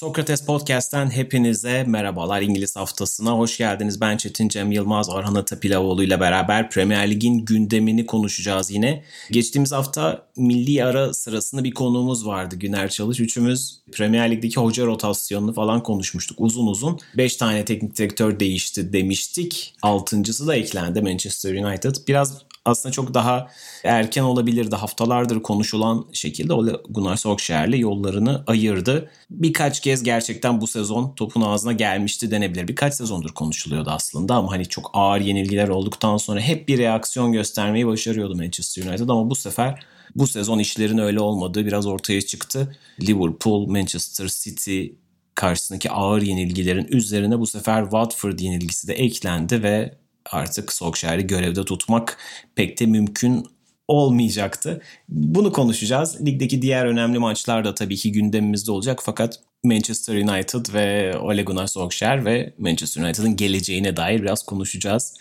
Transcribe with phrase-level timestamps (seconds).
[0.00, 2.42] Sokrates Podcast'ten hepinize merhabalar.
[2.42, 4.00] İngiliz haftasına hoş geldiniz.
[4.00, 9.04] Ben Çetin Cem Yılmaz, Orhan Atapilavoğlu ile beraber Premier Lig'in gündemini konuşacağız yine.
[9.30, 13.20] Geçtiğimiz hafta milli ara sırasında bir konuğumuz vardı Güner Çalış.
[13.20, 16.98] Üçümüz Premier Lig'deki hoca rotasyonunu falan konuşmuştuk uzun uzun.
[17.16, 19.74] 5 tane teknik direktör değişti demiştik.
[19.82, 21.96] Altıncısı da eklendi Manchester United.
[22.08, 23.48] Biraz aslında çok daha
[23.84, 24.76] erken olabilirdi.
[24.76, 29.10] Haftalardır konuşulan şekilde Ole Gunnar Solskjaer'le yollarını ayırdı.
[29.30, 32.68] Birkaç kez gerçekten bu sezon topun ağzına gelmişti denebilir.
[32.68, 37.86] Birkaç sezondur konuşuluyordu aslında ama hani çok ağır yenilgiler olduktan sonra hep bir reaksiyon göstermeyi
[37.86, 39.84] başarıyordu Manchester United ama bu sefer
[40.16, 42.76] bu sezon işlerin öyle olmadığı biraz ortaya çıktı.
[43.00, 44.86] Liverpool, Manchester City
[45.34, 49.99] karşısındaki ağır yenilgilerin üzerine bu sefer Watford yenilgisi de eklendi ve
[50.30, 52.18] artık Solskjaer'i görevde tutmak
[52.54, 53.46] pek de mümkün
[53.88, 54.82] olmayacaktı.
[55.08, 56.26] Bunu konuşacağız.
[56.26, 61.66] Ligdeki diğer önemli maçlar da tabii ki gündemimizde olacak fakat Manchester United ve Ole Gunnar
[61.66, 65.14] Solskjaer ve Manchester United'ın geleceğine dair biraz konuşacağız.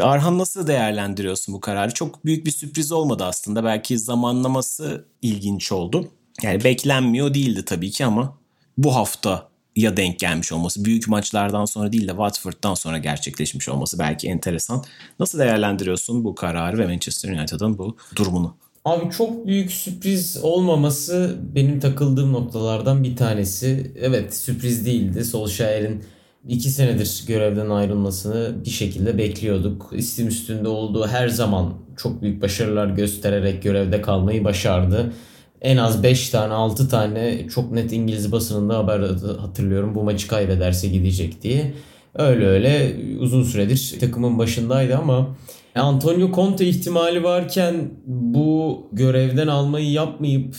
[0.00, 1.94] Arhan nasıl değerlendiriyorsun bu kararı?
[1.94, 3.64] Çok büyük bir sürpriz olmadı aslında.
[3.64, 6.10] Belki zamanlaması ilginç oldu.
[6.42, 8.38] Yani beklenmiyor değildi tabii ki ama
[8.78, 13.98] bu hafta ya denk gelmiş olması, büyük maçlardan sonra değil de Watford'dan sonra gerçekleşmiş olması
[13.98, 14.84] belki enteresan.
[15.20, 18.56] Nasıl değerlendiriyorsun bu kararı ve Manchester United'ın bu durumunu?
[18.84, 23.92] Abi çok büyük sürpriz olmaması benim takıldığım noktalardan bir tanesi.
[24.00, 25.24] Evet sürpriz değildi.
[25.24, 26.04] Solskjaer'in
[26.48, 29.90] iki senedir görevden ayrılmasını bir şekilde bekliyorduk.
[29.96, 35.12] İstim üstünde olduğu her zaman çok büyük başarılar göstererek görevde kalmayı başardı
[35.64, 39.00] en az 5 tane 6 tane çok net İngiliz basınında haber
[39.40, 41.74] hatırlıyorum bu maçı kaybederse gidecek diye.
[42.14, 45.36] Öyle öyle uzun süredir takımın başındaydı ama
[45.74, 50.56] Antonio Conte ihtimali varken bu görevden almayı yapmayıp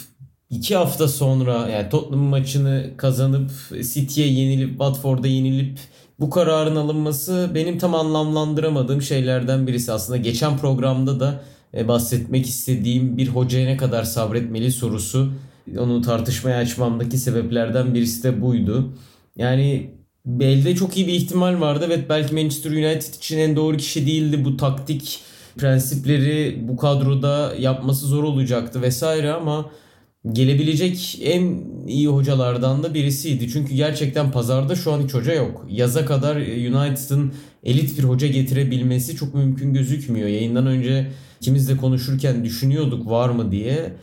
[0.49, 3.51] 2 hafta sonra yani Tottenham maçını kazanıp
[3.93, 5.79] City'ye yenilip Watford'a yenilip
[6.19, 9.91] bu kararın alınması benim tam anlamlandıramadığım şeylerden birisi.
[9.91, 11.41] Aslında geçen programda da
[11.87, 15.31] bahsetmek istediğim bir hocaya ne kadar sabretmeli sorusu
[15.77, 18.93] onu tartışmaya açmamdaki sebeplerden birisi de buydu.
[19.35, 19.91] Yani
[20.39, 21.85] elde çok iyi bir ihtimal vardı.
[21.87, 24.45] Evet belki Manchester United için en doğru kişi değildi.
[24.45, 25.19] Bu taktik
[25.57, 29.71] prensipleri bu kadroda yapması zor olacaktı vesaire ama
[30.31, 33.49] gelebilecek en iyi hocalardan da birisiydi.
[33.49, 35.65] Çünkü gerçekten pazarda şu an hiç hoca yok.
[35.69, 37.33] Yaza kadar United'ın
[37.65, 40.27] elit bir hoca getirebilmesi çok mümkün gözükmüyor.
[40.27, 41.11] Yayından önce
[41.41, 43.93] ikimiz konuşurken düşünüyorduk var mı diye.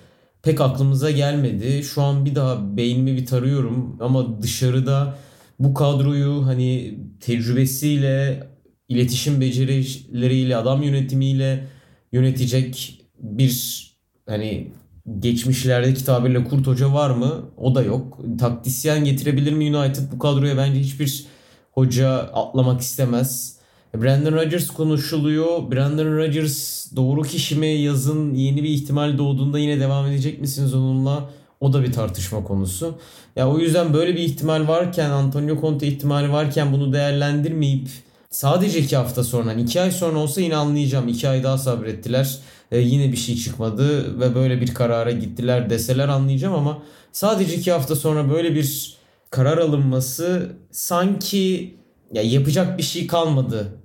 [0.43, 1.83] Pek aklımıza gelmedi.
[1.85, 5.19] Şu an bir daha beynimi bir tarıyorum ama dışarıda
[5.59, 8.47] bu kadroyu hani tecrübesiyle,
[8.89, 11.67] iletişim becerileriyle, adam yönetimiyle
[12.13, 13.87] yönetecek bir
[14.27, 14.73] hani
[15.19, 17.51] geçmişlerdeki tabirle kurt hoca var mı?
[17.57, 18.19] O da yok.
[18.39, 20.13] Taktisyen getirebilir mi United?
[20.13, 21.27] Bu kadroya bence hiçbir
[21.73, 23.57] hoca atlamak istemez.
[23.95, 25.71] Brandon Rodgers konuşuluyor.
[25.73, 31.31] Brandon Rodgers doğru kişi mi yazın yeni bir ihtimal doğduğunda yine devam edecek misiniz onunla?
[31.61, 32.95] O da bir tartışma konusu.
[33.37, 37.89] Ya o yüzden böyle bir ihtimal varken Antonio Conte ihtimali varken bunu değerlendirmeyip
[38.31, 41.09] sadece iki hafta sonra hani iki ay sonra olsa yine anlayacağım.
[41.09, 42.39] iki ay daha sabrettiler.
[42.73, 46.79] Ee, yine bir şey çıkmadı ve böyle bir karara gittiler deseler anlayacağım ama
[47.13, 48.97] sadece iki hafta sonra böyle bir
[49.33, 51.75] karar alınması sanki
[52.13, 53.83] ya yapacak bir şey kalmadı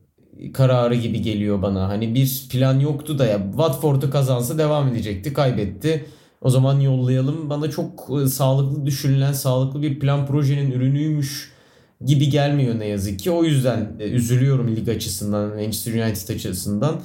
[0.53, 1.89] kararı gibi geliyor bana.
[1.89, 5.33] Hani bir plan yoktu da ya Watford'u kazansa devam edecekti.
[5.33, 6.05] Kaybetti.
[6.41, 7.49] O zaman yollayalım.
[7.49, 11.51] Bana çok e, sağlıklı düşünülen, sağlıklı bir plan projenin ürünüymüş
[12.05, 13.31] gibi gelmiyor ne yazık ki.
[13.31, 17.01] O yüzden e, üzülüyorum lig açısından, Manchester United açısından.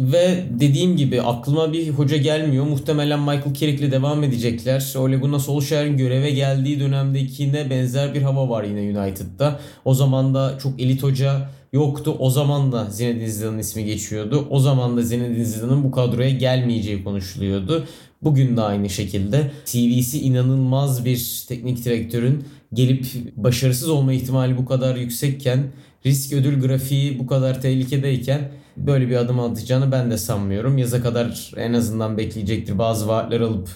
[0.00, 2.64] Ve dediğim gibi aklıma bir hoca gelmiyor.
[2.64, 4.94] Muhtemelen Michael Carrick'le devam edecekler.
[4.98, 9.60] Ole Gunnar Solskjaer'in göreve geldiği dönemdekine benzer bir hava var yine United'da.
[9.84, 12.16] O zaman da çok elit hoca yoktu.
[12.18, 14.46] O zaman da Zinedine Zidane'ın ismi geçiyordu.
[14.50, 17.86] O zaman da Zinedine Zidane'ın bu kadroya gelmeyeceği konuşuluyordu.
[18.22, 24.96] Bugün de aynı şekilde TV'si inanılmaz bir teknik direktörün gelip başarısız olma ihtimali bu kadar
[24.96, 25.72] yüksekken
[26.06, 30.78] risk ödül grafiği bu kadar tehlikedeyken böyle bir adım atacağını ben de sanmıyorum.
[30.78, 32.78] Yaza kadar en azından bekleyecektir.
[32.78, 33.68] Bazı vaatler alıp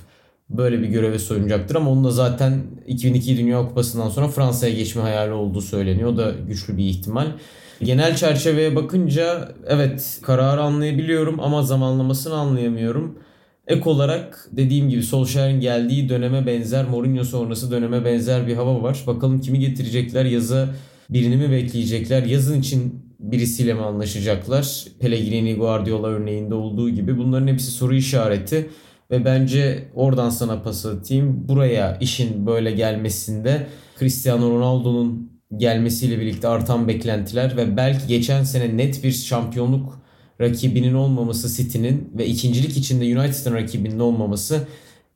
[0.51, 5.33] böyle bir göreve soyunacaktır ama onun da zaten 2002 Dünya Kupası'ndan sonra Fransa'ya geçme hayali
[5.33, 6.13] olduğu söyleniyor.
[6.13, 7.27] O da güçlü bir ihtimal.
[7.83, 13.19] Genel çerçeveye bakınca evet kararı anlayabiliyorum ama zamanlamasını anlayamıyorum.
[13.67, 19.05] Ek olarak dediğim gibi Solskjaer'in geldiği döneme benzer, Mourinho sonrası döneme benzer bir hava var.
[19.07, 20.69] Bakalım kimi getirecekler yaza
[21.11, 22.23] birini mi bekleyecekler?
[22.23, 24.85] Yazın için birisiyle mi anlaşacaklar?
[25.01, 27.19] Pellegrini, Guardiola örneğinde olduğu gibi.
[27.19, 28.71] Bunların hepsi soru işareti.
[29.11, 31.49] Ve bence oradan sana pas atayım.
[31.49, 33.67] Buraya işin böyle gelmesinde
[33.99, 40.03] Cristiano Ronaldo'nun gelmesiyle birlikte artan beklentiler ve belki geçen sene net bir şampiyonluk
[40.41, 44.67] rakibinin olmaması City'nin ve ikincilik içinde United'ın rakibinin olmaması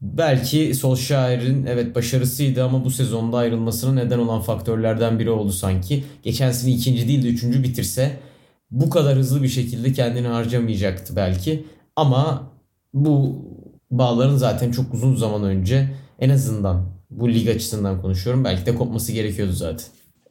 [0.03, 6.05] belki Solskjaer'in evet başarısıydı ama bu sezonda ayrılmasına neden olan faktörlerden biri oldu sanki.
[6.23, 8.19] Geçen sene ikinci değil de üçüncü bitirse
[8.71, 11.67] bu kadar hızlı bir şekilde kendini harcamayacaktı belki.
[11.97, 12.53] Ama
[12.95, 13.45] bu
[13.91, 18.45] bağların zaten çok uzun zaman önce en azından bu lig açısından konuşuyorum.
[18.45, 19.87] Belki de kopması gerekiyordu zaten.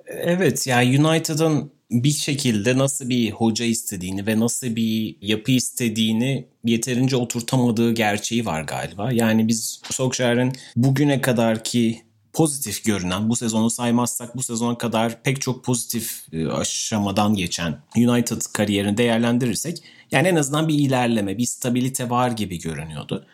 [0.06, 7.16] Evet yani United'ın bir şekilde nasıl bir hoca istediğini ve nasıl bir yapı istediğini yeterince
[7.16, 9.12] oturtamadığı gerçeği var galiba.
[9.12, 12.02] Yani biz Solskjaer'in bugüne kadar ki
[12.34, 18.42] pozitif görünen bu sezonu saymazsak bu sezona kadar pek çok pozitif e, aşamadan geçen United
[18.54, 23.26] kariyerini değerlendirirsek yani en azından bir ilerleme, bir stabilite var gibi görünüyordu.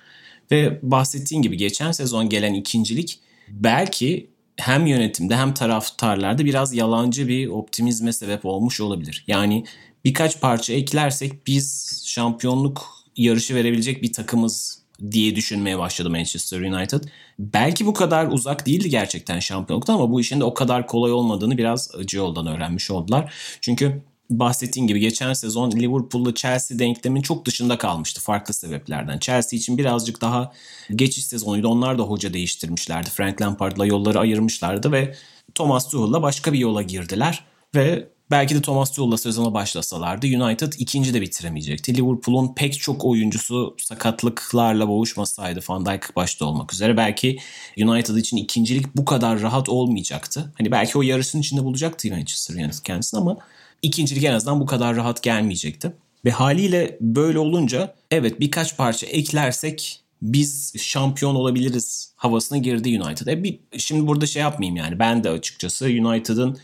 [0.51, 3.19] Ve bahsettiğin gibi geçen sezon gelen ikincilik
[3.49, 9.23] belki hem yönetimde hem taraftarlarda biraz yalancı bir optimizme sebep olmuş olabilir.
[9.27, 9.63] Yani
[10.05, 14.81] birkaç parça eklersek biz şampiyonluk yarışı verebilecek bir takımız
[15.11, 17.03] diye düşünmeye başladı Manchester United.
[17.39, 21.57] Belki bu kadar uzak değildi gerçekten şampiyonluktan ama bu işin de o kadar kolay olmadığını
[21.57, 23.33] biraz acı yoldan öğrenmiş oldular.
[23.61, 29.19] Çünkü bahsettiğin gibi geçen sezon Liverpool'la Chelsea denklemin çok dışında kalmıştı farklı sebeplerden.
[29.19, 30.51] Chelsea için birazcık daha
[30.95, 31.67] geçiş sezonuydu.
[31.67, 33.09] Onlar da hoca değiştirmişlerdi.
[33.09, 35.15] Frank Lampard'la yolları ayırmışlardı ve
[35.55, 37.43] Thomas Tuchel'la başka bir yola girdiler
[37.75, 41.97] ve belki de Thomas Tuchel'la sezona başlasalardı United ikinci de bitiremeyecekti.
[41.97, 47.37] Liverpool'un pek çok oyuncusu sakatlıklarla boğuşmasaydı Van Dijk başta olmak üzere belki
[47.77, 50.53] United için ikincilik bu kadar rahat olmayacaktı.
[50.57, 53.37] Hani belki o yarısının içinde bulacaktı Manchester United kendisini ama
[53.81, 55.93] ikincilik en azından bu kadar rahat gelmeyecekti.
[56.25, 63.27] Ve haliyle böyle olunca evet birkaç parça eklersek biz şampiyon olabiliriz havasına girdi United.
[63.27, 66.57] E bir, şimdi burada şey yapmayayım yani ben de açıkçası United'ın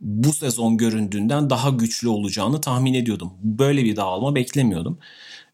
[0.00, 3.32] bu sezon göründüğünden daha güçlü olacağını tahmin ediyordum.
[3.42, 4.98] Böyle bir dağılma beklemiyordum.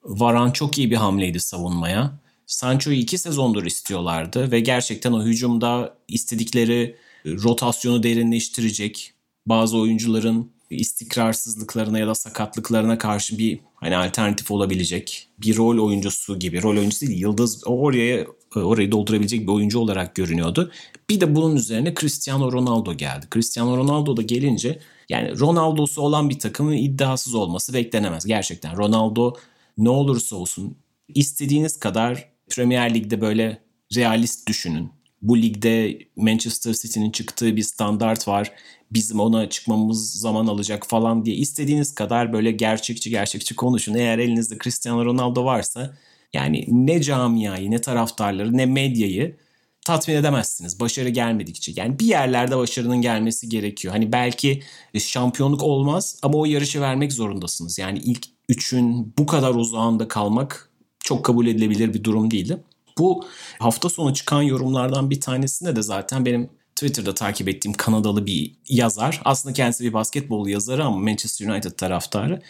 [0.05, 2.19] Varan çok iyi bir hamleydi savunmaya.
[2.47, 6.97] Sancho'yu iki sezondur istiyorlardı ve gerçekten o hücumda istedikleri
[7.27, 9.12] rotasyonu derinleştirecek
[9.47, 16.63] bazı oyuncuların istikrarsızlıklarına ya da sakatlıklarına karşı bir hani alternatif olabilecek bir rol oyuncusu gibi.
[16.63, 20.71] Rol oyuncusu değil, yıldız oraya orayı doldurabilecek bir oyuncu olarak görünüyordu.
[21.11, 23.27] Bir de bunun üzerine Cristiano Ronaldo geldi.
[23.35, 24.79] Cristiano Ronaldo da gelince
[25.09, 28.77] yani Ronaldo'su olan bir takımın iddiasız olması beklenemez gerçekten.
[28.77, 29.35] Ronaldo
[29.79, 30.77] ne olursa olsun
[31.15, 33.62] istediğiniz kadar Premier Lig'de böyle
[33.97, 34.96] realist düşünün.
[35.23, 38.53] Bu ligde Manchester City'nin çıktığı bir standart var
[38.91, 43.95] bizim ona çıkmamız zaman alacak falan diye istediğiniz kadar böyle gerçekçi gerçekçi konuşun.
[43.95, 45.97] Eğer elinizde Cristiano Ronaldo varsa
[46.33, 49.37] yani ne camiayı ne taraftarları ne medyayı
[49.85, 51.73] tatmin edemezsiniz başarı gelmedikçe.
[51.77, 53.95] Yani bir yerlerde başarının gelmesi gerekiyor.
[53.95, 54.62] Hani belki
[54.99, 57.79] şampiyonluk olmaz ama o yarışı vermek zorundasınız.
[57.79, 62.59] Yani ilk üçün bu kadar uzağında kalmak çok kabul edilebilir bir durum değildi.
[62.99, 63.25] Bu
[63.59, 69.21] hafta sonu çıkan yorumlardan bir tanesinde de zaten benim Twitter'da takip ettiğim Kanadalı bir yazar.
[69.25, 72.43] Aslında kendisi bir basketbol yazarı ama Manchester United taraftarı.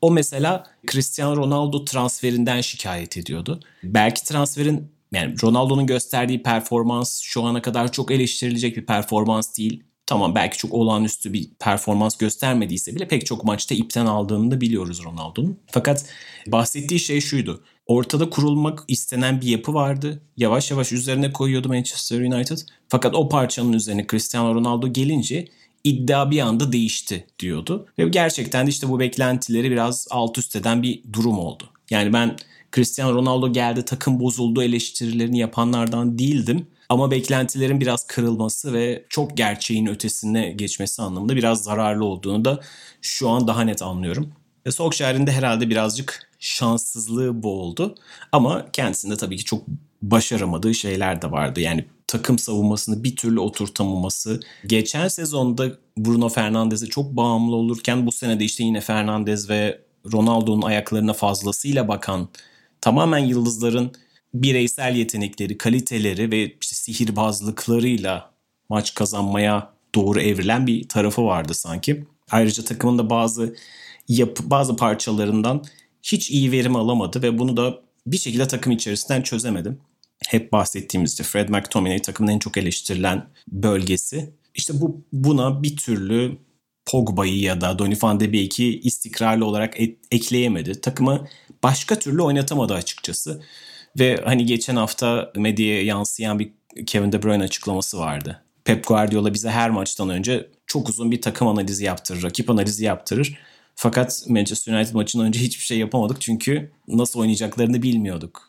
[0.00, 3.60] O mesela Cristiano Ronaldo transferinden şikayet ediyordu.
[3.82, 9.82] Belki transferin yani Ronaldo'nun gösterdiği performans şu ana kadar çok eleştirilecek bir performans değil.
[10.06, 15.04] Tamam belki çok olağanüstü bir performans göstermediyse bile pek çok maçta ipten aldığını da biliyoruz
[15.04, 15.58] Ronaldo'nun.
[15.66, 16.04] Fakat
[16.46, 17.64] bahsettiği şey şuydu.
[17.86, 20.22] Ortada kurulmak istenen bir yapı vardı.
[20.36, 22.58] Yavaş yavaş üzerine koyuyordu Manchester United.
[22.88, 25.48] Fakat o parçanın üzerine Cristiano Ronaldo gelince
[25.84, 27.86] iddia bir anda değişti diyordu.
[27.98, 31.64] Ve gerçekten de işte bu beklentileri biraz alt üst eden bir durum oldu.
[31.90, 32.36] Yani ben
[32.74, 36.66] Cristiano Ronaldo geldi takım bozuldu eleştirilerini yapanlardan değildim.
[36.92, 42.60] Ama beklentilerin biraz kırılması ve çok gerçeğin ötesine geçmesi anlamında biraz zararlı olduğunu da
[43.02, 44.32] şu an daha net anlıyorum.
[44.66, 47.94] Ve Solskjaer'in de herhalde birazcık şanssızlığı bu oldu.
[48.32, 49.62] Ama kendisinde tabii ki çok
[50.02, 51.60] başaramadığı şeyler de vardı.
[51.60, 54.40] Yani takım savunmasını bir türlü oturtamaması.
[54.66, 59.80] Geçen sezonda Bruno Fernandes'e çok bağımlı olurken bu sene de işte yine Fernandes ve
[60.12, 62.28] Ronaldo'nun ayaklarına fazlasıyla bakan
[62.80, 63.92] tamamen yıldızların
[64.34, 68.30] bireysel yetenekleri, kaliteleri ve işte sihirbazlıklarıyla
[68.68, 72.04] maç kazanmaya doğru evrilen bir tarafı vardı sanki.
[72.30, 73.56] Ayrıca takımın da bazı
[74.08, 75.64] yapı, bazı parçalarından
[76.02, 79.80] hiç iyi verim alamadı ve bunu da bir şekilde takım içerisinden çözemedim.
[80.28, 84.32] Hep bahsettiğimiz işte Fred McTominay takımın en çok eleştirilen bölgesi.
[84.54, 86.38] İşte bu buna bir türlü
[86.86, 90.80] Pogba'yı ya da Donny van de Beek'i istikrarlı olarak et, ekleyemedi.
[90.80, 91.28] Takımı
[91.62, 93.42] başka türlü oynatamadı açıkçası.
[93.98, 96.52] Ve hani geçen hafta medyaya yansıyan bir
[96.86, 98.42] Kevin De Bruyne açıklaması vardı.
[98.64, 103.38] Pep Guardiola bize her maçtan önce çok uzun bir takım analizi yaptırır, rakip analizi yaptırır.
[103.74, 108.48] Fakat Manchester United maçından önce hiçbir şey yapamadık çünkü nasıl oynayacaklarını bilmiyorduk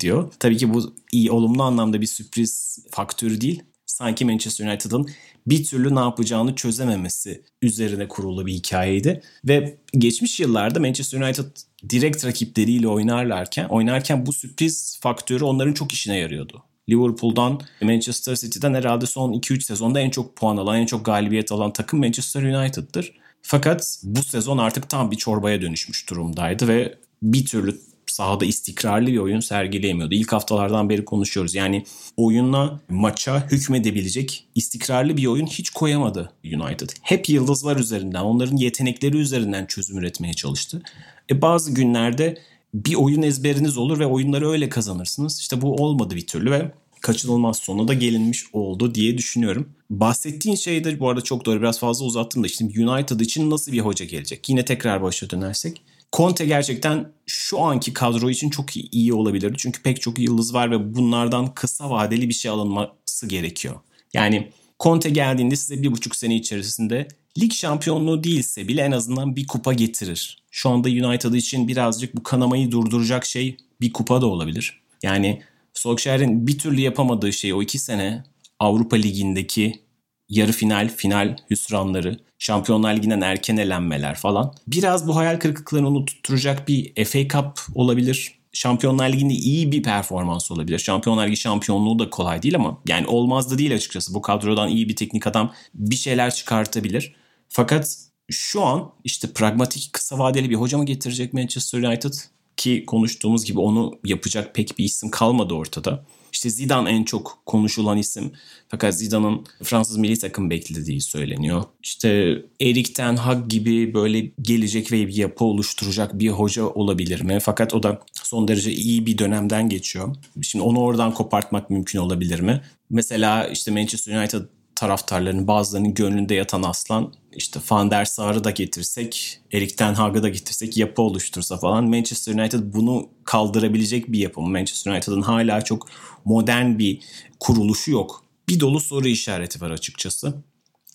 [0.00, 0.32] diyor.
[0.38, 3.62] Tabii ki bu iyi olumlu anlamda bir sürpriz faktörü değil.
[4.00, 5.08] Sanki Manchester United'ın
[5.46, 9.22] bir türlü ne yapacağını çözememesi üzerine kurulu bir hikayeydi.
[9.44, 11.44] Ve geçmiş yıllarda Manchester United
[11.90, 16.62] direkt rakipleriyle oynarlarken oynarken bu sürpriz faktörü onların çok işine yarıyordu.
[16.90, 21.72] Liverpool'dan Manchester City'den herhalde son 2-3 sezonda en çok puan alan, en çok galibiyet alan
[21.72, 23.12] takım Manchester United'dır.
[23.42, 29.18] Fakat bu sezon artık tam bir çorbaya dönüşmüş durumdaydı ve bir türlü sahada istikrarlı bir
[29.18, 30.14] oyun sergileyemiyordu.
[30.14, 31.54] İlk haftalardan beri konuşuyoruz.
[31.54, 31.84] Yani
[32.16, 36.90] oyunla maça hükmedebilecek istikrarlı bir oyun hiç koyamadı United.
[37.02, 40.82] Hep yıldızlar üzerinden, onların yetenekleri üzerinden çözüm üretmeye çalıştı.
[41.30, 42.38] E bazı günlerde
[42.74, 45.40] bir oyun ezberiniz olur ve oyunları öyle kazanırsınız.
[45.40, 49.68] İşte bu olmadı bir türlü ve kaçınılmaz sona da gelinmiş oldu diye düşünüyorum.
[49.90, 53.72] Bahsettiğin şey de bu arada çok doğru biraz fazla uzattım da şimdi United için nasıl
[53.72, 54.48] bir hoca gelecek?
[54.48, 55.82] Yine tekrar başa dönersek.
[56.12, 59.54] Conte gerçekten şu anki kadro için çok iyi olabilirdi.
[59.58, 63.76] Çünkü pek çok yıldız var ve bunlardan kısa vadeli bir şey alınması gerekiyor.
[64.14, 64.50] Yani
[64.80, 69.72] Conte geldiğinde size bir buçuk sene içerisinde lig şampiyonluğu değilse bile en azından bir kupa
[69.72, 70.42] getirir.
[70.50, 74.80] Şu anda United için birazcık bu kanamayı durduracak şey bir kupa da olabilir.
[75.02, 75.42] Yani
[75.74, 78.24] Solskjaer'in bir türlü yapamadığı şey o iki sene
[78.58, 79.82] Avrupa Ligi'ndeki
[80.30, 84.54] yarı final, final hüsranları, Şampiyonlar Ligi'nden erken elenmeler falan.
[84.66, 88.40] Biraz bu hayal kırıklıklarını unutturacak bir FA Cup olabilir.
[88.52, 90.78] Şampiyonlar Ligi'nde iyi bir performans olabilir.
[90.78, 94.14] Şampiyonlar Ligi şampiyonluğu da kolay değil ama yani olmaz da değil açıkçası.
[94.14, 97.14] Bu kadrodan iyi bir teknik adam bir şeyler çıkartabilir.
[97.48, 97.96] Fakat
[98.30, 102.14] şu an işte pragmatik kısa vadeli bir hoca mı getirecek Manchester United?
[102.56, 106.04] Ki konuştuğumuz gibi onu yapacak pek bir isim kalmadı ortada.
[106.32, 108.32] İşte Zidane en çok konuşulan isim.
[108.68, 111.62] Fakat Zidane'ın Fransız milli takım beklediği söyleniyor.
[111.82, 117.38] İşte Erik Ten Hag gibi böyle gelecek ve bir yapı oluşturacak bir hoca olabilir mi?
[117.42, 120.16] Fakat o da son derece iyi bir dönemden geçiyor.
[120.42, 122.62] Şimdi onu oradan kopartmak mümkün olabilir mi?
[122.90, 124.42] Mesela işte Manchester United
[124.80, 130.28] taraftarlarının bazılarının gönlünde yatan aslan işte Van der Sar'ı da getirsek, Erik Ten Hag'ı da
[130.28, 134.48] getirsek yapı oluştursa falan Manchester United bunu kaldırabilecek bir yapı mı?
[134.48, 135.86] Manchester United'ın hala çok
[136.24, 137.00] modern bir
[137.40, 138.24] kuruluşu yok.
[138.48, 140.34] Bir dolu soru işareti var açıkçası.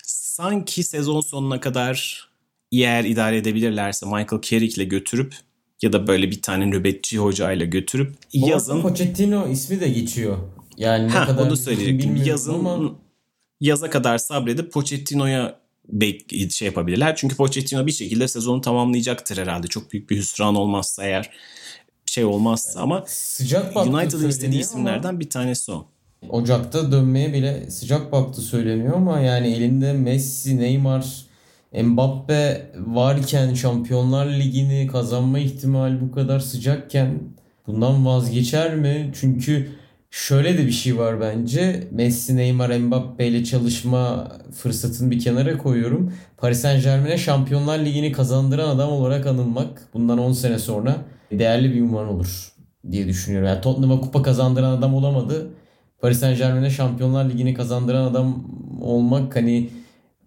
[0.04, 2.28] Sanki sezon sonuna kadar
[2.72, 5.36] eğer idare edebilirlerse Michael Carrick'le götürüp
[5.82, 8.82] ya da böyle bir tane nöbetçi hocayla götürüp Bu yazın...
[8.82, 10.38] Pochettino ismi de geçiyor.
[10.78, 12.16] Yani ne ha, kadar onu söyleyecektim.
[12.26, 13.05] Yazın ama...
[13.62, 15.60] yaza kadar sabredip Pochettino'ya
[16.50, 17.16] şey yapabilirler.
[17.16, 19.68] Çünkü Pochettino bir şekilde sezonu tamamlayacaktır herhalde.
[19.68, 21.32] Çok büyük bir hüsran olmazsa eğer
[22.06, 25.88] şey olmazsa ama sıcak United'ın istediği isimlerden bir tanesi o.
[26.30, 31.26] Ocak'ta dönmeye bile sıcak baktı söyleniyor ama yani elinde Messi, Neymar,
[31.84, 37.20] Mbappe varken Şampiyonlar Ligi'ni kazanma ihtimali bu kadar sıcakken
[37.68, 39.12] bundan vazgeçer mi?
[39.20, 39.72] Çünkü
[40.16, 41.88] şöyle de bir şey var bence.
[41.92, 46.14] Messi, Neymar, Mbappe ile çalışma fırsatını bir kenara koyuyorum.
[46.38, 50.96] Paris Saint Germain'e Şampiyonlar Ligi'ni kazandıran adam olarak anılmak bundan 10 sene sonra
[51.32, 52.54] değerli bir ünvan olur
[52.92, 53.48] diye düşünüyorum.
[53.48, 55.48] Yani Tottenham'a kupa kazandıran adam olamadı.
[56.02, 58.46] Paris Saint Germain'e Şampiyonlar Ligi'ni kazandıran adam
[58.82, 59.70] olmak hani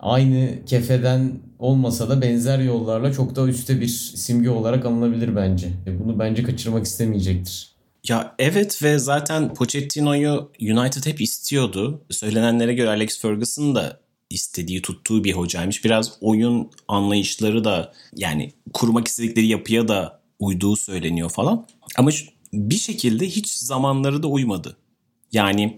[0.01, 5.69] aynı kefeden olmasa da benzer yollarla çok daha üstte bir simge olarak anılabilir bence.
[6.05, 7.78] Bunu bence kaçırmak istemeyecektir.
[8.09, 12.05] Ya evet ve zaten Pochettino'yu United hep istiyordu.
[12.11, 14.01] Söylenenlere göre Alex Ferguson da
[14.31, 15.85] istediği, tuttuğu bir hocaymış.
[15.85, 21.67] Biraz oyun anlayışları da yani kurmak istedikleri yapıya da uyduğu söyleniyor falan.
[21.97, 22.11] Ama
[22.53, 24.77] bir şekilde hiç zamanları da uymadı.
[25.33, 25.77] Yani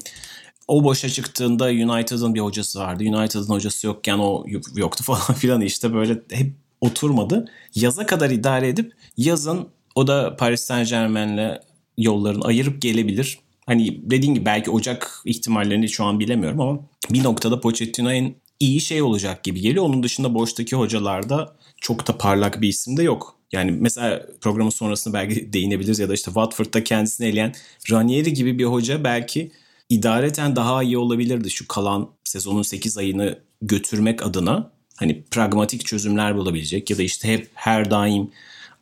[0.69, 3.05] o boşa çıktığında United'ın bir hocası vardı.
[3.05, 4.45] United'ın hocası yokken o
[4.75, 7.49] yoktu falan filan işte böyle hep oturmadı.
[7.75, 11.70] Yaza kadar idare edip yazın o da Paris Saint Germain'le
[12.03, 13.39] yollarını ayırıp gelebilir.
[13.67, 16.81] Hani dediğim gibi belki Ocak ihtimallerini şu an bilemiyorum ama
[17.11, 19.85] bir noktada Pochettino'nun iyi şey olacak gibi geliyor.
[19.85, 23.37] Onun dışında boştaki hocalarda çok da parlak bir isim de yok.
[23.53, 27.55] Yani mesela programın sonrasında belki değinebiliriz ya da işte Watford'da kendisini eleyen
[27.91, 29.53] Ranieri gibi bir hoca belki
[29.89, 34.73] idareten daha iyi olabilirdi şu kalan sezonun 8 ayını götürmek adına.
[34.97, 38.31] Hani pragmatik çözümler bulabilecek ya da işte hep her daim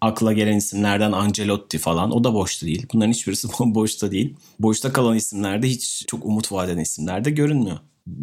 [0.01, 2.87] akla gelen isimlerden Ancelotti falan o da boşta değil.
[2.93, 4.37] Bunların hiçbirisi boşta değil.
[4.59, 7.79] Boşta kalan isimlerde hiç çok umut vaden isimler de görünmüyor.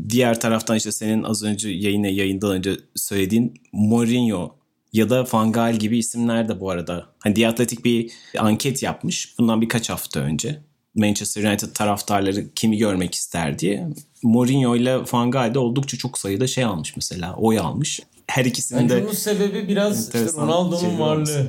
[0.10, 4.56] Diğer taraftan işte senin az önce yayına yayından önce söylediğin Mourinho
[4.94, 7.06] ya da Fangal gibi isimler de bu arada.
[7.20, 10.62] Hani The Athletic bir anket yapmış bundan birkaç hafta önce.
[10.96, 13.88] Manchester United taraftarları kimi görmek ister diye.
[14.24, 17.36] Mourinho ile Van Gaal de oldukça çok sayıda şey almış mesela.
[17.36, 18.00] Oy almış.
[18.28, 19.04] Her ikisinin Bence de...
[19.04, 21.48] bunun sebebi biraz işte Ronaldo'nun varlığı.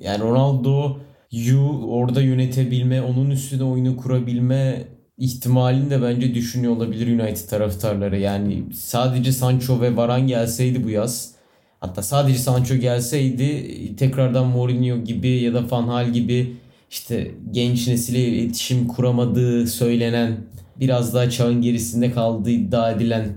[0.00, 4.84] Yani Ronaldo'yu orada yönetebilme, onun üstüne oyunu kurabilme
[5.18, 8.18] ihtimalini de bence düşünüyor olabilir United taraftarları.
[8.18, 11.34] Yani sadece Sancho ve Varane gelseydi bu yaz
[11.80, 16.56] hatta sadece Sancho gelseydi tekrardan Mourinho gibi ya da Van Hal gibi
[16.90, 20.36] işte genç nesile iletişim kuramadığı söylenen
[20.80, 23.28] biraz daha çağın gerisinde kaldığı iddia edilen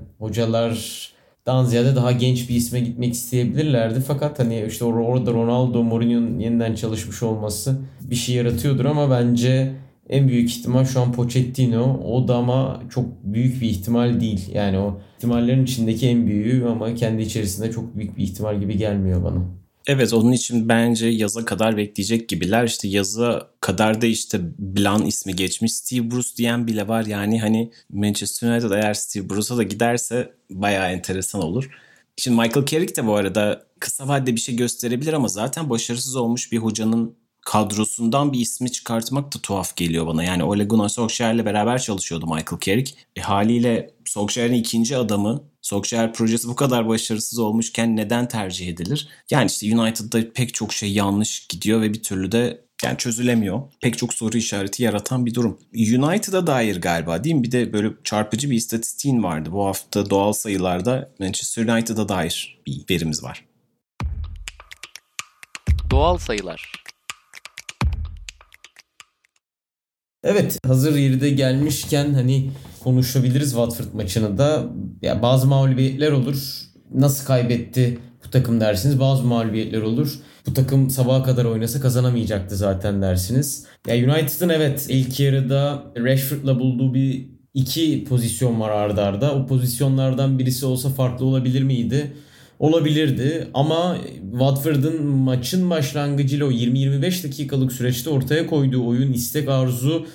[1.49, 3.99] hocalardan ziyade daha genç bir isme gitmek isteyebilirlerdi.
[4.07, 9.71] Fakat hani işte or- orada Ronaldo, Mourinho'nun yeniden çalışmış olması bir şey yaratıyordur ama bence
[10.09, 11.99] en büyük ihtimal şu an Pochettino.
[12.05, 14.49] O da ama çok büyük bir ihtimal değil.
[14.53, 19.23] Yani o ihtimallerin içindeki en büyüğü ama kendi içerisinde çok büyük bir ihtimal gibi gelmiyor
[19.23, 19.58] bana.
[19.87, 22.63] Evet onun için bence yaza kadar bekleyecek gibiler.
[22.63, 25.73] İşte yaza kadar da işte Blan ismi geçmiş.
[25.73, 27.05] Steve Bruce diyen bile var.
[27.05, 31.69] Yani hani Manchester United eğer Steve Bruce'a da giderse bayağı enteresan olur.
[32.17, 36.51] Şimdi Michael Carrick de bu arada kısa vadede bir şey gösterebilir ama zaten başarısız olmuş
[36.51, 40.23] bir hocanın kadrosundan bir ismi çıkartmak da tuhaf geliyor bana.
[40.23, 42.93] Yani Ole Gunnar Solskjaer'le beraber çalışıyordu Michael Carrick.
[43.15, 49.07] E, haliyle Solskjaer'in ikinci adamı Solskjaer projesi bu kadar başarısız olmuşken neden tercih edilir?
[49.31, 53.61] Yani işte United'da pek çok şey yanlış gidiyor ve bir türlü de yani çözülemiyor.
[53.81, 55.59] Pek çok soru işareti yaratan bir durum.
[55.73, 57.43] United'a dair galiba değil mi?
[57.43, 59.49] Bir de böyle çarpıcı bir istatistiğin vardı.
[59.51, 63.45] Bu hafta doğal sayılarda Manchester United'a dair bir verimiz var.
[65.91, 66.71] Doğal sayılar.
[70.23, 74.63] Evet hazır yeri de gelmişken hani konuşabiliriz Watford maçını da.
[75.01, 76.61] Ya bazı mağlubiyetler olur.
[76.93, 78.99] Nasıl kaybetti bu takım dersiniz.
[78.99, 80.19] Bazı mağlubiyetler olur.
[80.47, 83.65] Bu takım sabaha kadar oynasa kazanamayacaktı zaten dersiniz.
[83.87, 89.27] Ya United'ın evet ilk yarıda Rashford'la bulduğu bir iki pozisyon var ardarda.
[89.27, 89.43] Arda.
[89.43, 92.13] O pozisyonlardan birisi olsa farklı olabilir miydi?
[92.59, 93.97] Olabilirdi ama
[94.31, 100.07] Watford'ın maçın başlangıcıyla o 20-25 dakikalık süreçte ortaya koyduğu oyun, istek, arzu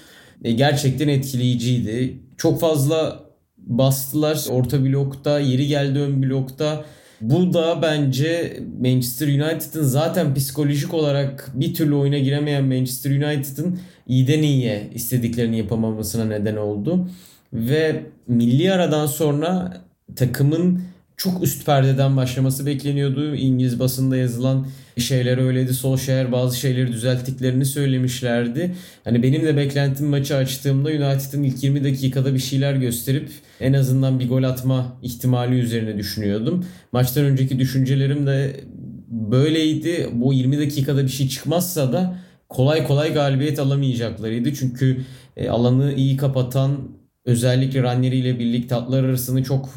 [0.44, 2.18] e, gerçekten etkileyiciydi.
[2.36, 3.24] Çok fazla
[3.58, 6.84] bastılar orta blokta, yeri geldi ön blokta.
[7.20, 14.42] Bu da bence Manchester United'ın zaten psikolojik olarak bir türlü oyuna giremeyen Manchester United'ın iyiden
[14.42, 17.08] iyiye istediklerini yapamamasına neden oldu.
[17.52, 19.76] Ve milli aradan sonra
[20.16, 20.82] takımın
[21.16, 23.34] çok üst perdeden başlaması bekleniyordu.
[23.34, 25.74] İngiliz basında yazılan şeyler öyleydi.
[25.74, 28.74] Solskjaer bazı şeyleri düzelttiklerini söylemişlerdi.
[29.04, 34.20] Hani benim de beklentim maçı açtığımda United'ın ilk 20 dakikada bir şeyler gösterip en azından
[34.20, 36.66] bir gol atma ihtimali üzerine düşünüyordum.
[36.92, 38.60] Maçtan önceki düşüncelerim de
[39.08, 40.08] böyleydi.
[40.12, 44.54] Bu 20 dakikada bir şey çıkmazsa da kolay kolay galibiyet alamayacaklarıydı.
[44.54, 45.04] Çünkü
[45.36, 46.78] e, alanı iyi kapatan
[47.24, 49.70] özellikle Ranieri ile birlikte atlar arasını çok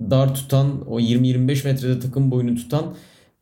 [0.00, 2.94] dar tutan o 20-25 metrede takım boyunu tutan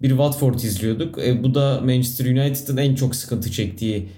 [0.03, 1.19] bir Watford izliyorduk.
[1.19, 4.09] E, bu da Manchester United'ın en çok sıkıntı çektiği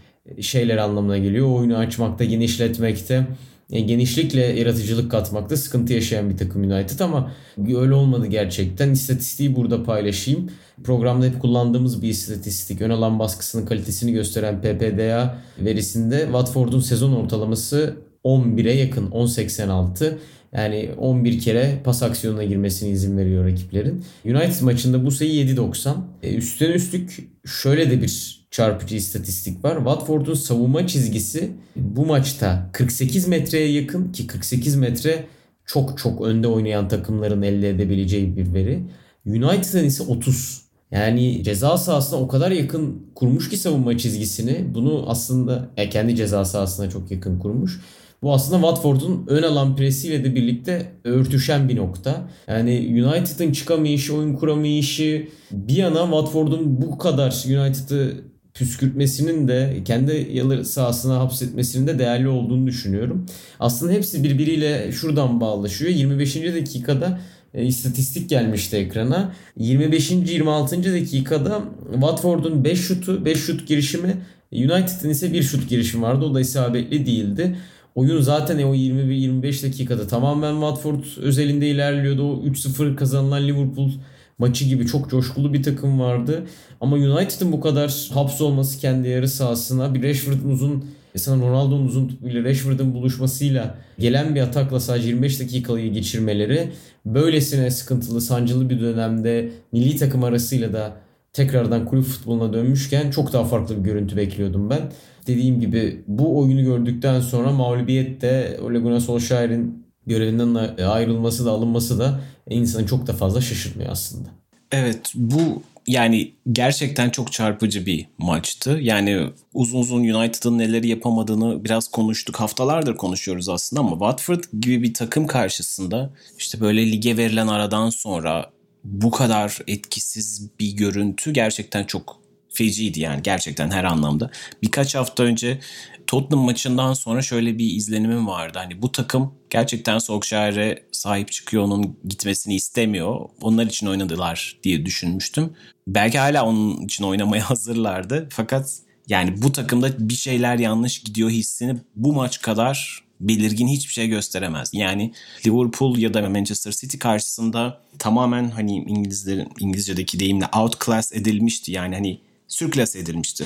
[0.41, 1.59] şeyler anlamına geliyor.
[1.59, 3.27] Oyunu açmakta, genişletmekte,
[3.71, 8.91] e, genişlikle yaratıcılık katmakta sıkıntı yaşayan bir takım United ama öyle olmadı gerçekten.
[8.91, 10.51] İstatistiği burada paylaşayım.
[10.85, 12.81] Programda hep kullandığımız bir istatistik.
[12.81, 20.19] Ön alan baskısının kalitesini gösteren PPDA verisinde Watford'un sezon ortalaması 11'e yakın 10.86.
[20.53, 24.05] Yani 11 kere pas aksiyonuna girmesine izin veriyor rakiplerin.
[24.25, 25.95] United maçında bu sayı 7.90.
[26.23, 29.77] E, üstten üstlük şöyle de bir çarpıcı istatistik var.
[29.77, 35.25] Watford'un savunma çizgisi bu maçta 48 metreye yakın ki 48 metre
[35.67, 38.83] çok çok önde oynayan takımların elde edebileceği bir veri.
[39.27, 40.69] United'ın ise 30.
[40.91, 44.75] Yani ceza sahasına o kadar yakın kurmuş ki savunma çizgisini.
[44.75, 47.81] Bunu aslında ya kendi ceza sahasına çok yakın kurmuş.
[48.23, 52.29] Bu aslında Watford'un ön alan presiyle de birlikte örtüşen bir nokta.
[52.49, 60.65] Yani United'ın çıkamayışı, oyun kuramayışı bir yana Watford'un bu kadar United'ı püskürtmesinin de kendi yalı
[60.65, 63.27] sahasına hapsetmesinin de değerli olduğunu düşünüyorum.
[63.61, 65.91] Aslında hepsi birbiriyle şuradan bağlaşıyor.
[65.91, 66.37] 25.
[66.37, 67.21] dakikada
[67.55, 69.33] e, istatistik gelmişti ekrana.
[69.57, 70.11] 25.
[70.11, 70.93] 26.
[70.95, 74.17] dakikada Watford'un 5 şutu, 5 şut girişimi,
[74.53, 76.25] United'ın ise 1 şut girişimi vardı.
[76.25, 77.57] O da isabetli değildi.
[77.99, 82.33] Oyun zaten o 21-25 dakikada tamamen Watford özelinde ilerliyordu.
[82.33, 83.91] O 3-0 kazanılan Liverpool
[84.39, 86.43] maçı gibi çok coşkulu bir takım vardı.
[86.81, 90.85] Ama United'ın bu kadar hapsolması kendi yarı sahasına bir Rashford'un uzun
[91.17, 96.71] sanırım Ronaldo'nun uzun ile Rashford'un buluşmasıyla gelen bir atakla sadece 25 dakikayı geçirmeleri
[97.07, 100.97] böylesine sıkıntılı, sancılı bir dönemde milli takım arasıyla da
[101.33, 104.81] tekrardan kulüp futboluna dönmüşken çok daha farklı bir görüntü bekliyordum ben.
[105.29, 112.21] Dediğim gibi bu oyunu gördükten sonra mağlubiyette Ole Gunnar Solskjaer'in görevinden ayrılması da alınması da
[112.51, 114.29] insanı çok da fazla şaşırtmıyor aslında.
[114.73, 118.79] Evet bu yani gerçekten çok çarpıcı bir maçtı.
[118.83, 122.41] Yani uzun uzun United'ın neleri yapamadığını biraz konuştuk.
[122.41, 128.51] Haftalardır konuşuyoruz aslında ama Watford gibi bir takım karşısında işte böyle lige verilen aradan sonra
[128.85, 132.28] bu kadar etkisiz bir görüntü gerçekten çok
[132.59, 134.31] feciydi yani gerçekten her anlamda.
[134.63, 135.61] Birkaç hafta önce
[136.07, 138.59] Tottenham maçından sonra şöyle bir izlenimim vardı.
[138.59, 143.21] Hani bu takım gerçekten Solskjaer'e sahip çıkıyor, onun gitmesini istemiyor.
[143.41, 145.53] Onlar için oynadılar diye düşünmüştüm.
[145.87, 148.29] Belki hala onun için oynamaya hazırlardı.
[148.31, 154.09] Fakat yani bu takımda bir şeyler yanlış gidiyor hissini bu maç kadar belirgin hiçbir şey
[154.09, 154.71] gösteremez.
[154.73, 155.13] Yani
[155.47, 161.73] Liverpool ya da Manchester City karşısında tamamen hani İngilizlerin İngilizce'deki deyimle outclass edilmişti.
[161.73, 163.45] Yani hani sürklase edilmişti.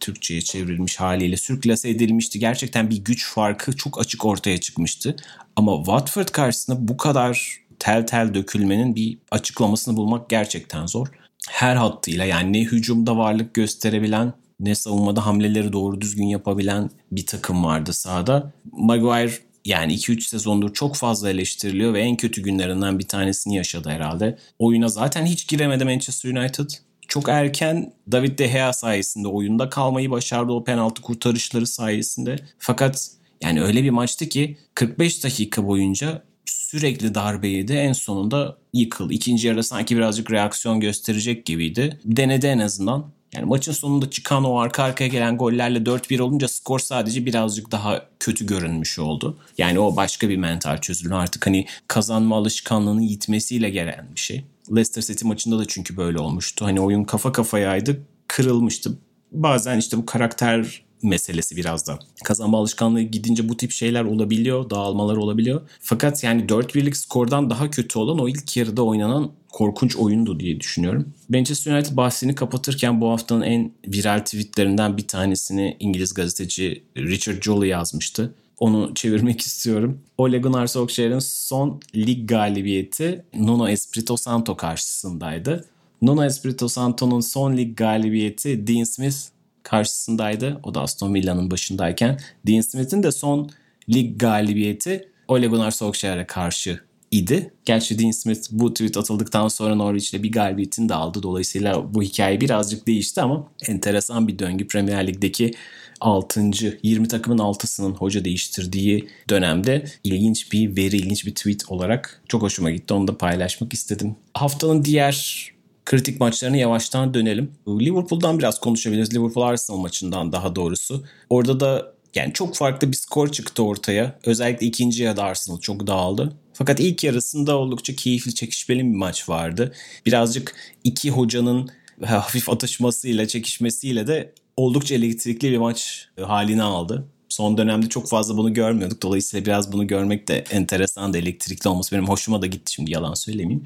[0.00, 2.38] Türkçe'ye çevrilmiş haliyle sürklase edilmişti.
[2.38, 5.16] Gerçekten bir güç farkı çok açık ortaya çıkmıştı.
[5.56, 11.08] Ama Watford karşısında bu kadar tel tel dökülmenin bir açıklamasını bulmak gerçekten zor.
[11.48, 17.64] Her hattıyla yani ne hücumda varlık gösterebilen ne savunmada hamleleri doğru düzgün yapabilen bir takım
[17.64, 18.52] vardı sahada.
[18.72, 19.32] Maguire
[19.64, 24.38] yani 2-3 sezondur çok fazla eleştiriliyor ve en kötü günlerinden bir tanesini yaşadı herhalde.
[24.58, 26.70] Oyuna zaten hiç giremedi Manchester United
[27.08, 32.36] çok erken David De Gea sayesinde oyunda kalmayı başardı o penaltı kurtarışları sayesinde.
[32.58, 33.10] Fakat
[33.42, 37.72] yani öyle bir maçtı ki 45 dakika boyunca sürekli darbe yedi.
[37.72, 39.12] En sonunda yıkıldı.
[39.12, 42.00] İkinci yarıda sanki birazcık reaksiyon gösterecek gibiydi.
[42.04, 43.10] Denedi en azından.
[43.34, 48.02] Yani maçın sonunda çıkan o arka arkaya gelen gollerle 4-1 olunca skor sadece birazcık daha
[48.20, 49.38] kötü görünmüş oldu.
[49.58, 54.44] Yani o başka bir mental çözülme artık hani kazanma alışkanlığının yitmesiyle gelen bir şey.
[54.70, 56.64] Leicester City maçında da çünkü böyle olmuştu.
[56.64, 58.98] Hani oyun kafa kafayaydı, kırılmıştı.
[59.32, 61.98] Bazen işte bu karakter meselesi biraz da.
[62.24, 65.60] Kazanma alışkanlığı gidince bu tip şeyler olabiliyor, dağılmalar olabiliyor.
[65.80, 71.12] Fakat yani 4-1'lik skordan daha kötü olan o ilk yarıda oynanan korkunç oyundu diye düşünüyorum.
[71.28, 77.68] Manchester United bahsini kapatırken bu haftanın en viral tweetlerinden bir tanesini İngiliz gazeteci Richard Jolly
[77.68, 80.00] yazmıştı onu çevirmek istiyorum.
[80.18, 85.64] Ole Gunnar Solskjaer'in son lig galibiyeti Nuno Espirito Santo karşısındaydı.
[86.02, 89.16] Nuno Espirito Santo'nun son lig galibiyeti Dean Smith
[89.62, 90.60] karşısındaydı.
[90.62, 92.18] O da Aston Villa'nın başındayken.
[92.46, 93.50] Dean Smith'in de son
[93.88, 97.52] lig galibiyeti Ole Gunnar Solskjaer'e karşı idi.
[97.64, 101.22] Gerçi Dean Smith bu tweet atıldıktan sonra Norwich'le bir galibiyetini de aldı.
[101.22, 105.54] Dolayısıyla bu hikaye birazcık değişti ama enteresan bir döngü Premier Lig'deki
[106.00, 106.40] 6.
[106.82, 112.70] 20 takımın 6'sının hoca değiştirdiği dönemde ilginç bir veri, ilginç bir tweet olarak çok hoşuma
[112.70, 112.94] gitti.
[112.94, 114.16] Onu da paylaşmak istedim.
[114.34, 115.48] Haftanın diğer
[115.84, 117.52] kritik maçlarına yavaştan dönelim.
[117.68, 119.14] Liverpool'dan biraz konuşabiliriz.
[119.14, 121.04] Liverpool Arsenal maçından daha doğrusu.
[121.30, 124.18] Orada da yani çok farklı bir skor çıktı ortaya.
[124.24, 126.32] Özellikle ikinci yarıda Arsenal çok dağıldı.
[126.52, 129.72] Fakat ilk yarısında oldukça keyifli, çekişmeli bir maç vardı.
[130.06, 131.70] Birazcık iki hocanın
[132.04, 137.08] hafif atışmasıyla, çekişmesiyle de oldukça elektrikli bir maç halini aldı.
[137.28, 139.02] Son dönemde çok fazla bunu görmüyorduk.
[139.02, 143.14] Dolayısıyla biraz bunu görmek de enteresan da elektrikli olması benim hoşuma da gitti şimdi yalan
[143.14, 143.64] söylemeyeyim.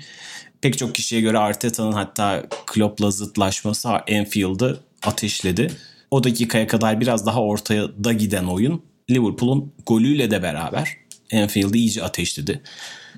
[0.60, 5.70] Pek çok kişiye göre Arteta'nın hatta Klopp'la zıtlaşması Enfield'ı ateşledi.
[6.10, 10.96] O dakikaya kadar biraz daha ortaya da giden oyun Liverpool'un golüyle de beraber
[11.30, 12.62] Enfield'ı iyice ateşledi.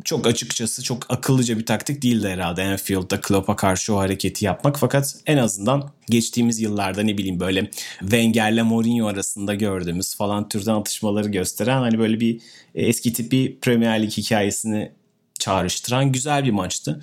[0.04, 4.78] Çok açıkçası çok akıllıca bir taktik değildi herhalde Enfield'da Klopp'a karşı o hareketi yapmak.
[4.78, 11.28] Fakat en azından geçtiğimiz yıllarda ne bileyim böyle Wenger'le Mourinho arasında gördüğümüz falan türden atışmaları
[11.28, 12.40] gösteren hani böyle bir
[12.74, 14.92] eski tipi Premier Lig hikayesini
[15.38, 17.00] çağrıştıran güzel bir maçtı.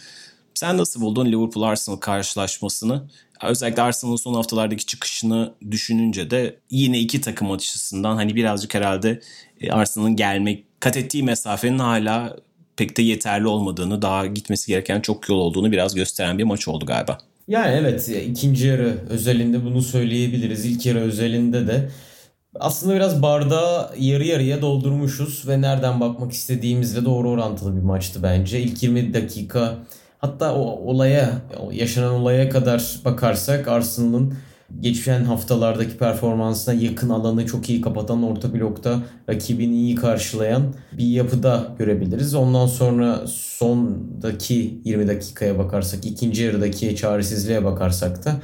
[0.53, 3.03] Sen nasıl buldun Liverpool Arsenal karşılaşmasını?
[3.43, 9.21] Özellikle Arsenal'ın son haftalardaki çıkışını düşününce de yine iki takım açısından hani birazcık herhalde
[9.61, 12.37] e, Arsenal'ın gelmek kat ettiği mesafenin hala
[12.77, 16.85] pek de yeterli olmadığını, daha gitmesi gereken çok yol olduğunu biraz gösteren bir maç oldu
[16.85, 17.17] galiba.
[17.47, 20.65] Yani evet ikinci yarı özelinde bunu söyleyebiliriz.
[20.65, 21.89] İlk yarı özelinde de
[22.59, 28.59] aslında biraz bardağı yarı yarıya doldurmuşuz ve nereden bakmak istediğimizle doğru orantılı bir maçtı bence.
[28.59, 29.77] İlk 20 dakika
[30.19, 34.33] hatta o olaya yaşanan olaya kadar bakarsak Arsenal'ın
[34.79, 40.63] geçen haftalardaki performansına yakın alanı çok iyi kapatan orta blokta rakibini iyi karşılayan
[40.97, 42.35] bir yapıda görebiliriz.
[42.35, 48.35] Ondan sonra sondaki 20 dakikaya bakarsak, ikinci yarıdaki çaresizliğe bakarsak da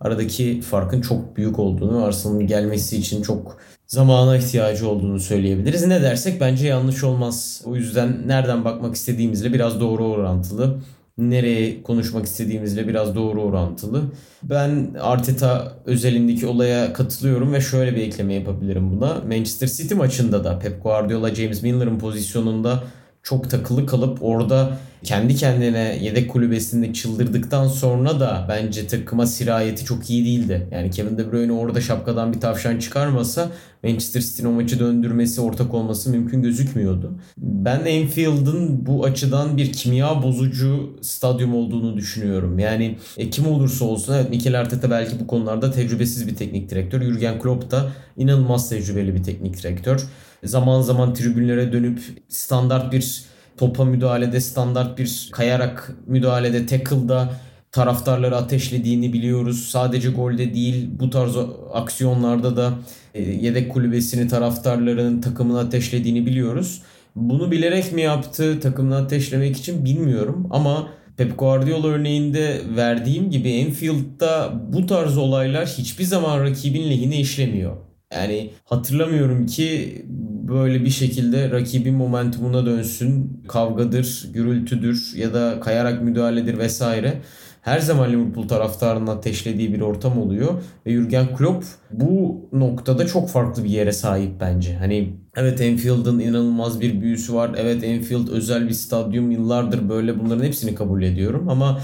[0.00, 5.86] aradaki farkın çok büyük olduğunu, Arsenal'ın gelmesi için çok zamana ihtiyacı olduğunu söyleyebiliriz.
[5.86, 7.62] Ne dersek bence yanlış olmaz.
[7.64, 10.76] O yüzden nereden bakmak istediğimizle biraz doğru orantılı.
[11.18, 14.02] Nereye konuşmak istediğimizle biraz doğru orantılı.
[14.42, 19.14] Ben Arteta özelindeki olaya katılıyorum ve şöyle bir ekleme yapabilirim buna.
[19.14, 22.84] Manchester City maçında da Pep Guardiola James Milner'ın pozisyonunda
[23.24, 30.10] çok takılı kalıp orada kendi kendine yedek kulübesinde çıldırdıktan sonra da bence takıma sirayeti çok
[30.10, 30.68] iyi değildi.
[30.72, 33.50] Yani Kevin De Bruyne orada şapkadan bir tavşan çıkarmasa
[33.82, 37.18] Manchester City'nin o maçı döndürmesi, ortak olması mümkün gözükmüyordu.
[37.38, 42.58] Ben Anfield'ın bu açıdan bir kimya bozucu stadyum olduğunu düşünüyorum.
[42.58, 47.02] Yani e, kim olursa olsun evet Mikel Arteta belki bu konularda tecrübesiz bir teknik direktör.
[47.02, 50.06] Jurgen Klopp da inanılmaz tecrübeli bir teknik direktör.
[50.44, 53.24] Zaman zaman tribünlere dönüp standart bir
[53.56, 57.30] topa müdahalede, standart bir kayarak müdahalede, tackle'da
[57.72, 59.68] taraftarları ateşlediğini biliyoruz.
[59.68, 61.36] Sadece golde değil bu tarz
[61.72, 62.72] aksiyonlarda da
[63.14, 66.82] e, yedek kulübesini taraftarların takımını ateşlediğini biliyoruz.
[67.16, 74.52] Bunu bilerek mi yaptı takımını ateşlemek için bilmiyorum ama Pep Guardiola örneğinde verdiğim gibi Enfield'da
[74.72, 77.76] bu tarz olaylar hiçbir zaman rakibin lehine işlemiyor.
[78.14, 80.02] Yani hatırlamıyorum ki
[80.48, 83.42] böyle bir şekilde rakibin momentumuna dönsün.
[83.48, 87.20] Kavgadır, gürültüdür ya da kayarak müdahaledir vesaire.
[87.62, 90.52] Her zaman Liverpool taraftarının ateşlediği bir ortam oluyor.
[90.86, 94.76] Ve Jurgen Klopp bu noktada çok farklı bir yere sahip bence.
[94.76, 97.50] Hani evet Enfield'ın inanılmaz bir büyüsü var.
[97.56, 101.48] Evet Enfield özel bir stadyum yıllardır böyle bunların hepsini kabul ediyorum.
[101.48, 101.80] Ama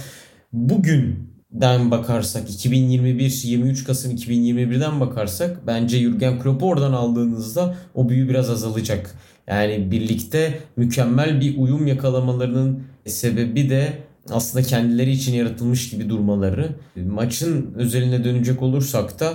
[0.52, 8.28] bugün den bakarsak 2021 23 Kasım 2021'den bakarsak bence Jurgen Klopp'u oradan aldığınızda o büyü
[8.28, 9.14] biraz azalacak.
[9.46, 13.92] Yani birlikte mükemmel bir uyum yakalamalarının sebebi de
[14.28, 16.68] aslında kendileri için yaratılmış gibi durmaları.
[16.96, 19.33] Maçın özeline dönecek olursak da